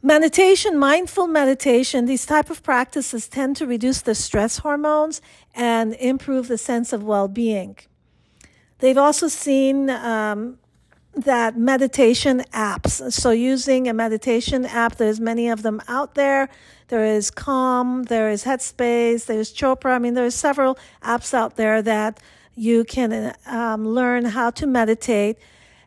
Meditation, 0.00 0.78
mindful 0.78 1.26
meditation, 1.26 2.06
these 2.06 2.24
type 2.24 2.50
of 2.50 2.62
practices 2.62 3.28
tend 3.28 3.56
to 3.56 3.66
reduce 3.66 4.00
the 4.00 4.14
stress 4.14 4.58
hormones 4.58 5.20
and 5.56 5.94
improve 5.94 6.46
the 6.46 6.56
sense 6.56 6.92
of 6.92 7.02
well-being. 7.02 7.76
They've 8.78 8.96
also 8.96 9.26
seen 9.26 9.90
um, 9.90 10.58
that 11.22 11.56
meditation 11.56 12.42
apps. 12.52 13.12
So 13.12 13.30
using 13.30 13.88
a 13.88 13.92
meditation 13.92 14.64
app, 14.64 14.96
there's 14.96 15.20
many 15.20 15.48
of 15.48 15.62
them 15.62 15.80
out 15.88 16.14
there. 16.14 16.48
There 16.88 17.04
is 17.04 17.30
Calm, 17.30 18.04
there 18.04 18.30
is 18.30 18.44
Headspace, 18.44 19.26
there's 19.26 19.52
Chopra. 19.52 19.92
I 19.92 19.98
mean, 19.98 20.14
there's 20.14 20.34
several 20.34 20.78
apps 21.02 21.34
out 21.34 21.56
there 21.56 21.82
that 21.82 22.20
you 22.54 22.84
can 22.84 23.34
um, 23.46 23.86
learn 23.86 24.24
how 24.24 24.50
to 24.50 24.66
meditate, 24.66 25.38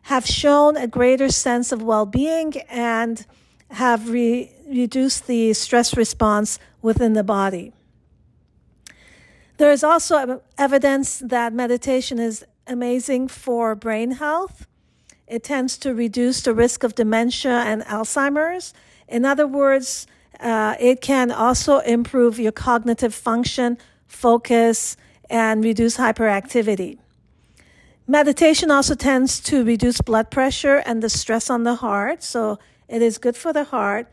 have 0.02 0.26
shown 0.26 0.76
a 0.76 0.86
greater 0.86 1.28
sense 1.28 1.72
of 1.72 1.82
well-being 1.82 2.54
and 2.70 3.26
have 3.72 4.08
re- 4.08 4.52
reduced 4.68 5.26
the 5.26 5.52
stress 5.52 5.96
response 5.96 6.58
within 6.80 7.12
the 7.12 7.24
body. 7.24 7.72
There 9.58 9.70
is 9.70 9.84
also 9.84 10.42
evidence 10.56 11.18
that 11.18 11.52
meditation 11.52 12.18
is 12.18 12.44
amazing 12.66 13.28
for 13.28 13.74
brain 13.74 14.12
health. 14.12 14.66
It 15.32 15.42
tends 15.42 15.78
to 15.78 15.94
reduce 15.94 16.42
the 16.42 16.52
risk 16.52 16.84
of 16.84 16.94
dementia 16.94 17.64
and 17.64 17.80
Alzheimer's. 17.84 18.74
In 19.08 19.24
other 19.24 19.46
words, 19.46 20.06
uh, 20.38 20.74
it 20.78 21.00
can 21.00 21.30
also 21.30 21.78
improve 21.78 22.38
your 22.38 22.52
cognitive 22.52 23.14
function, 23.14 23.78
focus, 24.06 24.94
and 25.30 25.64
reduce 25.64 25.96
hyperactivity. 25.96 26.98
Meditation 28.06 28.70
also 28.70 28.94
tends 28.94 29.40
to 29.40 29.64
reduce 29.64 30.02
blood 30.02 30.30
pressure 30.30 30.82
and 30.84 31.02
the 31.02 31.08
stress 31.08 31.48
on 31.48 31.62
the 31.62 31.76
heart, 31.76 32.22
so 32.22 32.58
it 32.86 33.00
is 33.00 33.16
good 33.16 33.34
for 33.34 33.54
the 33.54 33.64
heart. 33.64 34.08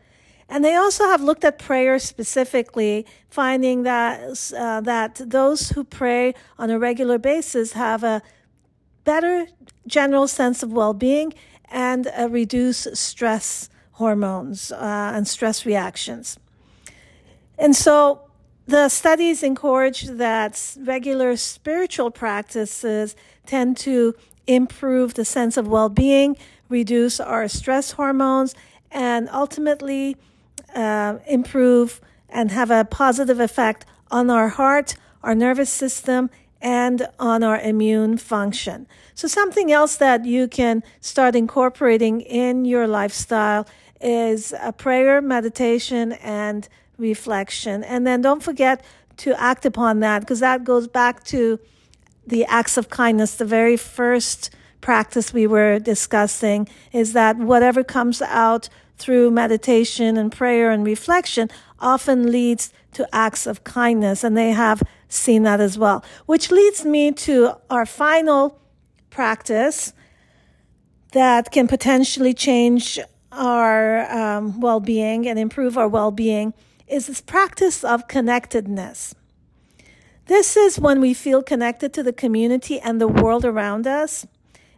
And 0.48 0.64
they 0.64 0.74
also 0.74 1.04
have 1.04 1.20
looked 1.20 1.44
at 1.44 1.58
prayer 1.58 1.98
specifically, 1.98 3.04
finding 3.28 3.82
that 3.82 4.20
uh, 4.56 4.80
that 4.80 5.20
those 5.22 5.68
who 5.68 5.84
pray 5.84 6.34
on 6.58 6.70
a 6.70 6.78
regular 6.78 7.18
basis 7.18 7.74
have 7.74 8.02
a 8.02 8.22
better 9.04 9.46
general 9.86 10.28
sense 10.28 10.62
of 10.62 10.72
well 10.72 10.94
being 10.94 11.32
and 11.70 12.06
uh, 12.08 12.28
reduce 12.30 12.86
stress 12.94 13.68
hormones 13.92 14.72
uh, 14.72 15.12
and 15.14 15.28
stress 15.28 15.66
reactions. 15.66 16.38
And 17.58 17.76
so 17.76 18.22
the 18.66 18.88
studies 18.88 19.42
encourage 19.42 20.04
that 20.04 20.76
regular 20.78 21.36
spiritual 21.36 22.10
practices 22.10 23.16
tend 23.46 23.76
to 23.78 24.14
improve 24.46 25.14
the 25.14 25.24
sense 25.24 25.56
of 25.56 25.66
well 25.68 25.88
being, 25.88 26.36
reduce 26.68 27.20
our 27.20 27.48
stress 27.48 27.92
hormones, 27.92 28.54
and 28.90 29.28
ultimately 29.30 30.16
uh, 30.74 31.18
improve 31.26 32.00
and 32.28 32.50
have 32.50 32.70
a 32.70 32.84
positive 32.84 33.40
effect 33.40 33.84
on 34.10 34.30
our 34.30 34.48
heart, 34.48 34.94
our 35.22 35.34
nervous 35.34 35.70
system, 35.70 36.30
and 36.60 37.08
on 37.18 37.42
our 37.42 37.58
immune 37.58 38.18
function. 38.18 38.86
So, 39.14 39.28
something 39.28 39.72
else 39.72 39.96
that 39.96 40.24
you 40.24 40.48
can 40.48 40.82
start 41.00 41.34
incorporating 41.34 42.20
in 42.20 42.64
your 42.64 42.86
lifestyle 42.86 43.66
is 44.00 44.54
a 44.60 44.72
prayer, 44.72 45.20
meditation, 45.20 46.12
and 46.12 46.68
reflection. 46.98 47.84
And 47.84 48.06
then 48.06 48.22
don't 48.22 48.42
forget 48.42 48.84
to 49.18 49.38
act 49.40 49.66
upon 49.66 50.00
that 50.00 50.20
because 50.20 50.40
that 50.40 50.64
goes 50.64 50.88
back 50.88 51.24
to 51.24 51.58
the 52.26 52.44
acts 52.46 52.76
of 52.76 52.88
kindness, 52.90 53.34
the 53.34 53.44
very 53.44 53.76
first 53.76 54.50
practice 54.80 55.32
we 55.32 55.46
were 55.46 55.78
discussing 55.78 56.68
is 56.92 57.12
that 57.12 57.36
whatever 57.36 57.84
comes 57.84 58.22
out 58.22 58.68
through 58.96 59.30
meditation 59.30 60.16
and 60.16 60.30
prayer 60.30 60.70
and 60.70 60.84
reflection 60.84 61.50
often 61.80 62.30
leads 62.30 62.72
to 62.92 63.08
acts 63.12 63.46
of 63.46 63.64
kindness. 63.64 64.22
And 64.22 64.36
they 64.36 64.50
have 64.50 64.82
seen 65.10 65.42
that 65.42 65.60
as 65.60 65.76
well. 65.76 66.02
Which 66.26 66.50
leads 66.50 66.84
me 66.84 67.12
to 67.12 67.56
our 67.68 67.84
final 67.84 68.58
practice 69.10 69.92
that 71.12 71.50
can 71.50 71.68
potentially 71.68 72.32
change 72.32 72.98
our 73.32 74.10
um, 74.10 74.60
well 74.60 74.80
being 74.80 75.28
and 75.28 75.38
improve 75.38 75.76
our 75.76 75.88
well 75.88 76.10
being 76.10 76.54
is 76.88 77.06
this 77.06 77.20
practice 77.20 77.84
of 77.84 78.08
connectedness. 78.08 79.14
This 80.26 80.56
is 80.56 80.78
when 80.78 81.00
we 81.00 81.14
feel 81.14 81.42
connected 81.42 81.92
to 81.94 82.02
the 82.02 82.12
community 82.12 82.80
and 82.80 83.00
the 83.00 83.08
world 83.08 83.44
around 83.44 83.86
us. 83.86 84.26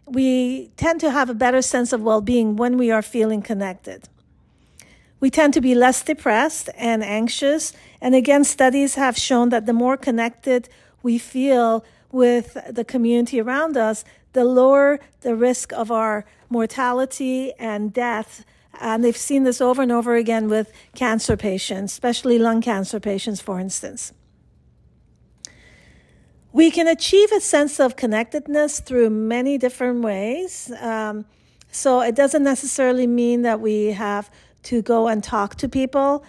We 0.05 0.71
tend 0.77 0.99
to 1.01 1.11
have 1.11 1.29
a 1.29 1.33
better 1.33 1.61
sense 1.61 1.93
of 1.93 2.01
well 2.01 2.21
being 2.21 2.55
when 2.55 2.77
we 2.77 2.91
are 2.91 3.01
feeling 3.01 3.41
connected. 3.41 4.09
We 5.23 5.29
tend 5.29 5.53
to 5.53 5.61
be 5.61 5.73
less 5.73 6.03
depressed 6.03 6.69
and 6.75 7.01
anxious. 7.01 7.71
And 8.01 8.13
again, 8.13 8.43
studies 8.43 8.95
have 8.95 9.17
shown 9.17 9.47
that 9.51 9.65
the 9.65 9.71
more 9.71 9.95
connected 9.95 10.67
we 11.01 11.17
feel 11.17 11.85
with 12.11 12.57
the 12.69 12.83
community 12.83 13.39
around 13.39 13.77
us, 13.77 14.03
the 14.33 14.43
lower 14.43 14.99
the 15.21 15.33
risk 15.33 15.71
of 15.71 15.91
our 15.91 16.25
mortality 16.49 17.53
and 17.57 17.93
death. 17.93 18.43
And 18.81 19.01
they've 19.01 19.15
seen 19.15 19.43
this 19.43 19.61
over 19.61 19.81
and 19.81 19.93
over 19.93 20.15
again 20.15 20.49
with 20.49 20.73
cancer 20.93 21.37
patients, 21.37 21.93
especially 21.93 22.37
lung 22.37 22.59
cancer 22.59 22.99
patients, 22.99 23.39
for 23.39 23.61
instance. 23.61 24.11
We 26.51 26.69
can 26.69 26.85
achieve 26.85 27.31
a 27.31 27.39
sense 27.39 27.79
of 27.79 27.95
connectedness 27.95 28.81
through 28.81 29.09
many 29.09 29.57
different 29.57 30.03
ways. 30.03 30.69
Um, 30.81 31.23
so 31.71 32.01
it 32.01 32.13
doesn't 32.13 32.43
necessarily 32.43 33.07
mean 33.07 33.43
that 33.43 33.61
we 33.61 33.93
have 33.93 34.29
to 34.63 34.81
go 34.81 35.07
and 35.07 35.23
talk 35.23 35.55
to 35.55 35.69
people. 35.69 36.23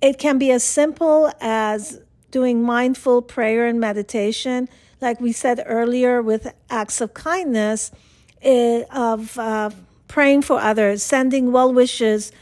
It 0.00 0.18
can 0.18 0.38
be 0.38 0.50
as 0.50 0.62
simple 0.62 1.32
as 1.40 2.00
doing 2.30 2.62
mindful 2.62 3.22
prayer 3.22 3.66
and 3.66 3.78
meditation, 3.78 4.68
like 5.00 5.20
we 5.20 5.32
said 5.32 5.62
earlier, 5.66 6.22
with 6.22 6.52
acts 6.70 7.00
of 7.00 7.14
kindness, 7.14 7.90
eh, 8.42 8.84
of 8.90 9.38
uh, 9.38 9.70
praying 10.08 10.42
for 10.42 10.58
others, 10.60 11.02
sending 11.02 11.52
well 11.52 11.72
wishes 11.72 12.32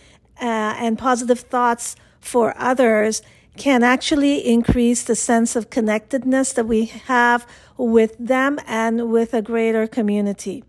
uh, 0.41 0.75
and 0.79 0.99
positive 0.99 1.41
thoughts 1.41 1.97
for 2.21 2.55
others 2.57 3.23
can 3.57 3.83
actually 3.83 4.47
increase 4.47 5.03
the 5.03 5.15
sense 5.15 5.55
of 5.57 5.71
connectedness 5.71 6.53
that 6.55 6.67
we 6.67 6.87
have 6.87 7.47
with 7.77 8.17
them 8.19 8.59
and 8.67 9.11
with 9.11 9.35
a 9.35 9.43
greater 9.43 9.87
community. 9.87 10.65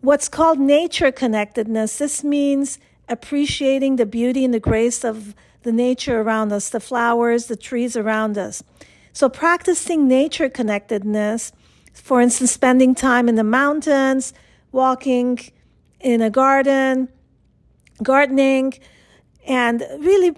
What's 0.00 0.28
called 0.28 0.58
nature 0.58 1.12
connectedness, 1.12 1.98
this 1.98 2.24
means 2.24 2.78
appreciating 3.10 3.96
the 3.96 4.06
beauty 4.06 4.44
and 4.44 4.54
the 4.54 4.60
grace 4.60 5.04
of 5.04 5.34
the 5.62 5.72
nature 5.72 6.20
around 6.20 6.52
us, 6.52 6.70
the 6.70 6.80
flowers, 6.80 7.46
the 7.46 7.56
trees 7.56 7.96
around 7.96 8.38
us. 8.38 8.62
So 9.12 9.28
practicing 9.28 10.08
nature 10.08 10.48
connectedness, 10.48 11.52
for 11.92 12.20
instance, 12.20 12.52
spending 12.52 12.94
time 12.94 13.28
in 13.28 13.34
the 13.34 13.44
mountains, 13.44 14.32
walking 14.72 15.38
in 15.98 16.22
a 16.22 16.30
garden, 16.30 17.08
gardening, 18.02 18.74
and 19.46 19.84
really 19.98 20.34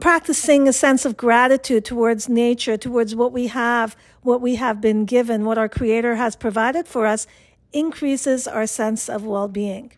practicing 0.00 0.66
a 0.66 0.72
sense 0.72 1.04
of 1.04 1.16
gratitude 1.16 1.84
towards 1.84 2.28
nature, 2.28 2.76
towards 2.76 3.14
what 3.14 3.32
we 3.32 3.46
have, 3.46 3.96
what 4.22 4.40
we 4.40 4.56
have 4.56 4.80
been 4.80 5.04
given, 5.04 5.44
what 5.44 5.56
our 5.56 5.68
Creator 5.68 6.16
has 6.16 6.34
provided 6.34 6.88
for 6.88 7.06
us, 7.06 7.26
increases 7.72 8.48
our 8.48 8.66
sense 8.66 9.08
of 9.08 9.24
well 9.24 9.48
being. 9.48 9.92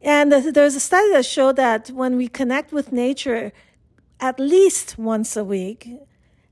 And 0.00 0.32
there's 0.32 0.74
a 0.74 0.80
study 0.80 1.10
that 1.12 1.26
showed 1.26 1.56
that 1.56 1.88
when 1.90 2.16
we 2.16 2.28
connect 2.28 2.72
with 2.72 2.92
nature 2.92 3.52
at 4.20 4.38
least 4.38 4.98
once 4.98 5.36
a 5.36 5.44
week, 5.44 5.88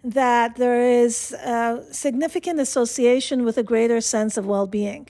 that 0.02 0.56
there 0.56 0.80
is 0.80 1.32
a 1.32 1.84
significant 1.90 2.60
association 2.60 3.44
with 3.44 3.58
a 3.58 3.62
greater 3.62 4.00
sense 4.00 4.36
of 4.36 4.46
well 4.46 4.66
being. 4.66 5.08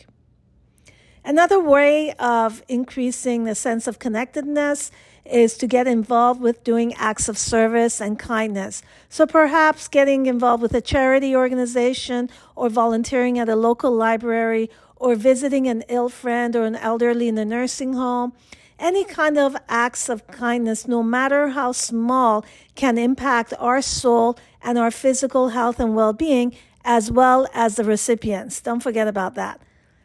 Another 1.25 1.59
way 1.59 2.13
of 2.15 2.63
increasing 2.69 3.45
the 3.45 3.55
sense 3.55 3.87
of 3.87 3.99
connectedness 3.99 4.91
is 5.25 5.57
to 5.59 5.67
get 5.67 5.87
involved 5.87 6.41
with 6.41 6.63
doing 6.63 6.95
acts 6.95 7.29
of 7.29 7.37
service 7.37 8.01
and 8.01 8.17
kindness. 8.19 8.81
So 9.09 9.27
perhaps 9.27 9.89
getting 9.89 10.27
involved 10.27 10.63
with 10.63 10.73
a 10.73 10.81
charity 10.81 11.35
organization 11.35 12.31
or 12.55 12.69
volunteering 12.69 13.39
at 13.39 13.49
a 13.49 13.57
local 13.57 13.91
library 13.91 14.71
or 14.97 15.15
visiting 15.15 15.69
an 15.69 15.83
ill 15.89 16.09
friend 16.09 16.57
or 16.57 16.65
an 16.65 16.77
elderly 16.77 17.29
in 17.29 17.39
a 17.39 17.45
nursing 17.45 17.93
home. 17.93 18.33
Any 18.79 19.05
kind 19.05 19.39
of 19.39 19.57
acts 19.69 20.09
of 20.09 20.27
kindness, 20.27 20.87
no 20.87 21.03
matter 21.03 21.49
how 21.49 21.73
small, 21.73 22.45
can 22.75 22.99
impact 22.99 23.55
our 23.59 23.81
soul 23.81 24.39
and 24.63 24.77
our 24.79 24.91
physical 24.91 25.51
health 25.51 25.81
and 25.81 25.95
well 25.95 26.13
being, 26.13 26.55
as 26.85 27.11
well 27.11 27.47
as 27.55 27.77
the 27.77 27.85
recipients. 27.85 28.61
Don't 28.61 28.83
forget 28.83 29.09
about 29.09 29.35
that. 29.35 29.61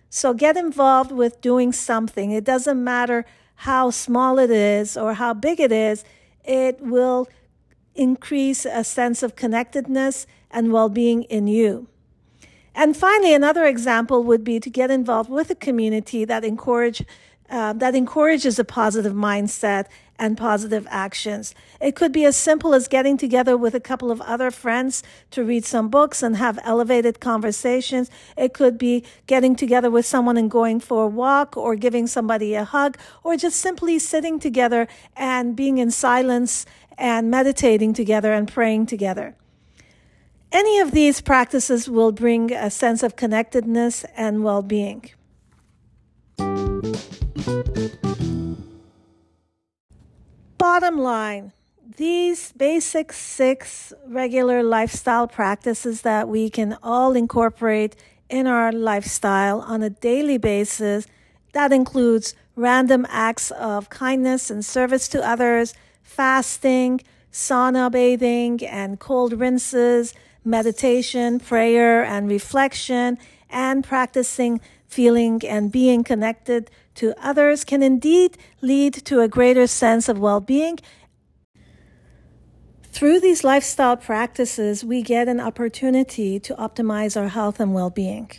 So 0.10 0.34
get 0.34 0.58
involved 0.58 1.12
with 1.12 1.42
doing 1.42 1.72
something. 1.72 2.32
It 2.32 2.44
doesn't 2.44 2.82
matter 2.82 3.26
how 3.56 3.92
small 3.92 4.40
it 4.40 4.50
is 4.50 4.98
or 4.98 5.14
how 5.14 5.34
big 5.34 5.60
it 5.60 5.72
is, 5.72 6.04
it 6.44 6.82
will 6.82 7.28
increase 7.94 8.66
a 8.66 8.84
sense 8.84 9.22
of 9.22 9.36
connectedness 9.36 10.26
and 10.50 10.72
well 10.74 10.90
being 10.90 11.24
in 11.24 11.46
you. 11.46 11.88
And 12.74 12.96
finally, 12.96 13.34
another 13.34 13.66
example 13.66 14.24
would 14.24 14.44
be 14.44 14.60
to 14.60 14.70
get 14.70 14.92
involved 14.92 15.30
with 15.30 15.50
a 15.50 15.56
community 15.56 16.26
that 16.26 16.46
encourage 16.46 17.04
uh, 17.52 17.74
that 17.74 17.94
encourages 17.94 18.58
a 18.60 18.64
positive 18.64 19.12
mindset 19.12 19.88
and 20.18 20.38
positive 20.38 20.88
actions. 20.90 21.54
It 21.82 21.96
could 21.96 22.14
be 22.14 22.24
as 22.24 22.38
simple 22.38 22.74
as 22.74 22.88
getting 22.88 23.18
together 23.18 23.58
with 23.58 23.74
a 23.74 23.80
couple 23.80 24.10
of 24.10 24.22
other 24.22 24.52
friends 24.52 25.04
to 25.32 25.44
read 25.44 25.66
some 25.66 25.90
books 25.90 26.24
and 26.24 26.38
have 26.38 26.60
elevated 26.64 27.20
conversations. 27.20 28.10
It 28.38 28.54
could 28.54 28.78
be 28.78 29.04
getting 29.28 29.56
together 29.56 29.92
with 29.92 30.06
someone 30.06 30.38
and 30.38 30.50
going 30.50 30.80
for 30.80 31.04
a 31.06 31.08
walk 31.08 31.58
or 31.58 31.76
giving 31.76 32.08
somebody 32.08 32.54
a 32.54 32.64
hug 32.64 32.98
or 33.22 33.36
just 33.36 33.60
simply 33.60 34.00
sitting 34.00 34.40
together 34.40 34.88
and 35.18 35.56
being 35.56 35.78
in 35.78 35.92
silence 35.92 36.66
and 36.98 37.30
meditating 37.30 37.94
together 37.94 38.32
and 38.32 38.48
praying 38.48 38.86
together. 38.86 39.36
Any 40.52 40.80
of 40.80 40.92
these 40.92 41.22
practices 41.22 41.88
will 41.90 42.12
bring 42.12 42.52
a 42.52 42.70
sense 42.70 43.04
of 43.04 43.16
connectedness 43.16 44.04
and 44.18 44.44
well 44.44 44.62
being. 44.62 45.10
Bottom 50.58 51.00
line, 51.00 51.54
these 51.98 52.52
basic 52.54 53.14
six 53.14 53.94
regular 54.08 54.62
lifestyle 54.62 55.28
practices 55.28 56.02
that 56.02 56.28
we 56.28 56.50
can 56.50 56.78
all 56.84 57.16
incorporate 57.16 57.96
in 58.30 58.48
our 58.48 58.72
lifestyle 58.72 59.62
on 59.62 59.84
a 59.84 59.90
daily 59.90 60.38
basis, 60.38 61.06
that 61.54 61.72
includes 61.72 62.34
random 62.56 63.06
acts 63.10 63.52
of 63.52 63.90
kindness 63.90 64.50
and 64.50 64.66
service 64.66 65.08
to 65.10 65.26
others, 65.26 65.74
fasting, 66.02 67.02
sauna 67.32 67.92
bathing 67.92 68.66
and 68.66 69.00
cold 69.00 69.34
rinses, 69.34 70.14
meditation, 70.44 71.40
prayer 71.40 72.04
and 72.04 72.28
reflection, 72.28 73.18
and 73.50 73.84
practicing 73.84 74.62
feeling 74.88 75.42
and 75.46 75.72
being 75.72 76.04
connected 76.04 76.70
to 76.96 77.14
others 77.24 77.64
can 77.64 77.82
indeed 77.82 78.38
lead 78.62 78.94
to 78.94 79.22
a 79.22 79.28
greater 79.28 79.66
sense 79.68 80.10
of 80.10 80.20
well 80.20 80.42
being. 80.42 80.78
Through 82.92 83.22
these 83.22 83.44
lifestyle 83.44 83.96
practices, 83.96 84.84
we 84.84 85.02
get 85.02 85.30
an 85.30 85.40
opportunity 85.40 86.40
to 86.42 86.54
optimize 86.56 87.20
our 87.20 87.30
health 87.30 87.60
and 87.60 87.74
well 87.74 87.90
being. 87.90 88.30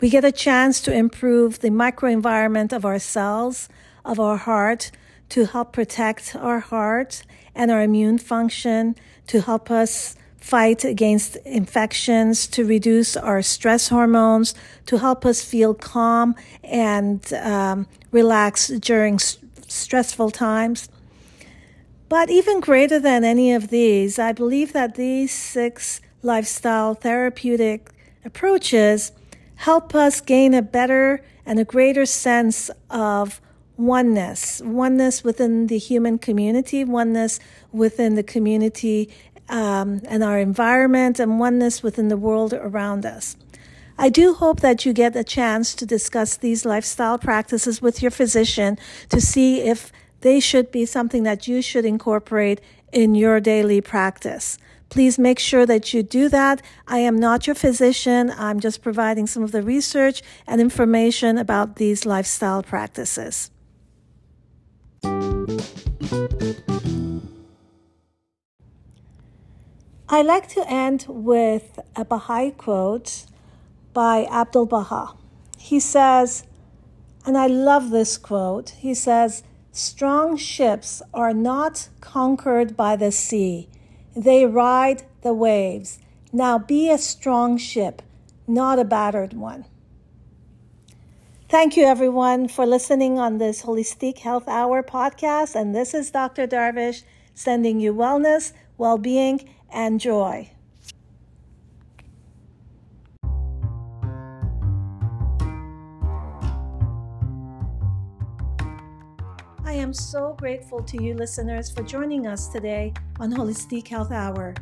We 0.00 0.08
get 0.08 0.24
a 0.24 0.30
chance 0.30 0.80
to 0.82 0.92
improve 0.92 1.58
the 1.58 1.70
microenvironment 1.70 2.72
of 2.72 2.84
our 2.84 3.00
cells, 3.00 3.68
of 4.04 4.20
our 4.20 4.36
heart, 4.36 4.92
to 5.30 5.46
help 5.46 5.72
protect 5.72 6.36
our 6.36 6.60
heart 6.60 7.24
and 7.54 7.72
our 7.72 7.82
immune 7.82 8.18
function, 8.18 8.94
to 9.26 9.40
help 9.40 9.70
us 9.70 10.14
fight 10.48 10.82
against 10.82 11.36
infections, 11.44 12.46
to 12.46 12.64
reduce 12.64 13.18
our 13.18 13.42
stress 13.42 13.88
hormones, 13.88 14.54
to 14.86 14.96
help 14.96 15.26
us 15.26 15.44
feel 15.44 15.74
calm 15.74 16.34
and 16.64 17.20
um, 17.34 17.86
relax 18.12 18.68
during 18.68 19.18
st- 19.18 19.70
stressful 19.70 20.30
times. 20.30 20.88
But 22.08 22.30
even 22.30 22.60
greater 22.60 22.98
than 22.98 23.24
any 23.24 23.52
of 23.52 23.68
these, 23.68 24.18
I 24.18 24.32
believe 24.32 24.72
that 24.72 24.94
these 24.94 25.32
six 25.32 26.00
lifestyle 26.22 26.94
therapeutic 26.94 27.90
approaches 28.24 29.12
help 29.56 29.94
us 29.94 30.22
gain 30.22 30.54
a 30.54 30.62
better 30.62 31.22
and 31.44 31.58
a 31.58 31.64
greater 31.64 32.06
sense 32.06 32.70
of 32.88 33.42
oneness, 33.78 34.60
oneness 34.64 35.22
within 35.22 35.68
the 35.68 35.78
human 35.78 36.18
community, 36.18 36.84
oneness 36.84 37.38
within 37.72 38.16
the 38.16 38.24
community 38.24 39.08
um, 39.48 40.00
and 40.08 40.22
our 40.22 40.38
environment 40.38 41.18
and 41.18 41.40
oneness 41.40 41.82
within 41.82 42.08
the 42.08 42.16
world 42.16 42.52
around 42.52 43.06
us. 43.06 43.36
I 44.00 44.10
do 44.10 44.34
hope 44.34 44.60
that 44.60 44.86
you 44.86 44.92
get 44.92 45.16
a 45.16 45.24
chance 45.24 45.74
to 45.74 45.84
discuss 45.84 46.36
these 46.36 46.64
lifestyle 46.64 47.18
practices 47.18 47.82
with 47.82 48.00
your 48.00 48.12
physician 48.12 48.78
to 49.08 49.20
see 49.20 49.60
if 49.60 49.90
they 50.20 50.38
should 50.38 50.70
be 50.70 50.86
something 50.86 51.24
that 51.24 51.48
you 51.48 51.62
should 51.62 51.84
incorporate 51.84 52.60
in 52.92 53.14
your 53.14 53.40
daily 53.40 53.80
practice. 53.80 54.56
Please 54.88 55.18
make 55.18 55.38
sure 55.38 55.66
that 55.66 55.92
you 55.92 56.02
do 56.02 56.28
that. 56.28 56.62
I 56.86 56.98
am 56.98 57.18
not 57.18 57.46
your 57.46 57.54
physician. 57.54 58.32
I'm 58.36 58.60
just 58.60 58.82
providing 58.82 59.26
some 59.26 59.42
of 59.42 59.52
the 59.52 59.62
research 59.62 60.22
and 60.46 60.60
information 60.60 61.36
about 61.36 61.76
these 61.76 62.06
lifestyle 62.06 62.62
practices. 62.62 63.50
I 70.10 70.22
like 70.22 70.48
to 70.50 70.64
end 70.66 71.04
with 71.06 71.78
a 71.94 72.02
Baha'i 72.02 72.52
quote 72.52 73.26
by 73.92 74.24
Abdul 74.24 74.64
Baha. 74.64 75.14
He 75.58 75.78
says, 75.78 76.44
and 77.26 77.36
I 77.36 77.46
love 77.46 77.90
this 77.90 78.16
quote, 78.16 78.70
he 78.70 78.94
says, 78.94 79.42
Strong 79.70 80.38
ships 80.38 81.02
are 81.12 81.34
not 81.34 81.90
conquered 82.00 82.74
by 82.74 82.96
the 82.96 83.12
sea, 83.12 83.68
they 84.16 84.46
ride 84.46 85.02
the 85.20 85.34
waves. 85.34 85.98
Now 86.32 86.58
be 86.58 86.90
a 86.90 86.96
strong 86.96 87.58
ship, 87.58 88.00
not 88.46 88.78
a 88.78 88.84
battered 88.84 89.34
one. 89.34 89.66
Thank 91.50 91.76
you, 91.76 91.84
everyone, 91.84 92.48
for 92.48 92.64
listening 92.64 93.18
on 93.18 93.36
this 93.36 93.62
Holistic 93.62 94.18
Health 94.18 94.48
Hour 94.48 94.82
podcast. 94.82 95.54
And 95.54 95.74
this 95.74 95.92
is 95.92 96.10
Dr. 96.10 96.46
Darvish 96.46 97.02
sending 97.34 97.78
you 97.78 97.92
wellness, 97.92 98.52
well 98.78 98.98
being, 98.98 99.48
and 99.72 100.00
joy. 100.00 100.50
I 109.64 109.72
am 109.72 109.92
so 109.92 110.34
grateful 110.38 110.82
to 110.82 111.02
you, 111.02 111.14
listeners, 111.14 111.70
for 111.70 111.82
joining 111.82 112.26
us 112.26 112.48
today 112.48 112.94
on 113.20 113.30
Holistic 113.30 113.86
Health 113.86 114.12
Hour. 114.12 114.54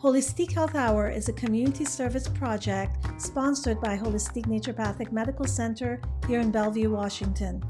Holistic 0.00 0.52
Health 0.52 0.74
Hour 0.74 1.10
is 1.10 1.28
a 1.28 1.32
community 1.32 1.84
service 1.84 2.28
project 2.28 2.98
sponsored 3.20 3.80
by 3.80 3.96
Holistic 3.96 4.46
Naturopathic 4.46 5.12
Medical 5.12 5.46
Center 5.46 6.00
here 6.26 6.40
in 6.40 6.50
Bellevue, 6.50 6.90
Washington. 6.90 7.62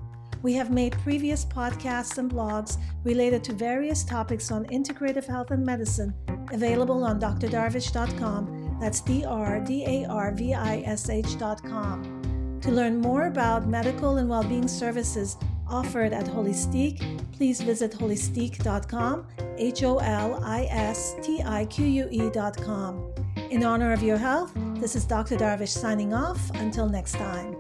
We 0.42 0.55
have 0.55 0.70
made 0.70 0.92
previous 0.98 1.44
podcasts 1.44 2.18
and 2.18 2.31
blogs 2.31 2.76
related 3.05 3.44
to 3.44 3.53
various 3.53 4.05
topics 4.05 4.50
on 4.50 4.64
integrative 4.66 5.26
health 5.26 5.50
and 5.50 5.64
medicine 5.64 6.14
available 6.52 7.04
on 7.04 7.20
drdarvish.com. 7.20 8.78
That's 8.80 9.00
D 9.00 9.24
R 9.24 9.60
D 9.60 9.84
A 9.86 10.08
R 10.08 10.32
V 10.32 10.54
I 10.54 10.82
S 10.86 11.10
H.com. 11.10 12.58
To 12.62 12.70
learn 12.70 13.00
more 13.00 13.26
about 13.26 13.66
medical 13.66 14.18
and 14.18 14.28
well 14.28 14.44
being 14.44 14.68
services 14.68 15.36
offered 15.68 16.12
at 16.12 16.26
Holistique, 16.26 17.00
please 17.32 17.60
visit 17.60 17.92
holistique.com, 17.92 19.26
H 19.56 19.82
O 19.82 19.98
L 19.98 20.40
I 20.44 20.64
S 20.70 21.14
T 21.22 21.42
I 21.42 21.64
Q 21.66 21.86
U 21.86 22.08
E.com. 22.10 23.12
In 23.50 23.64
honor 23.64 23.92
of 23.92 24.02
your 24.02 24.18
health, 24.18 24.52
this 24.74 24.94
is 24.94 25.04
Dr. 25.04 25.36
Darvish 25.36 25.68
signing 25.68 26.14
off. 26.14 26.50
Until 26.54 26.88
next 26.88 27.12
time. 27.12 27.60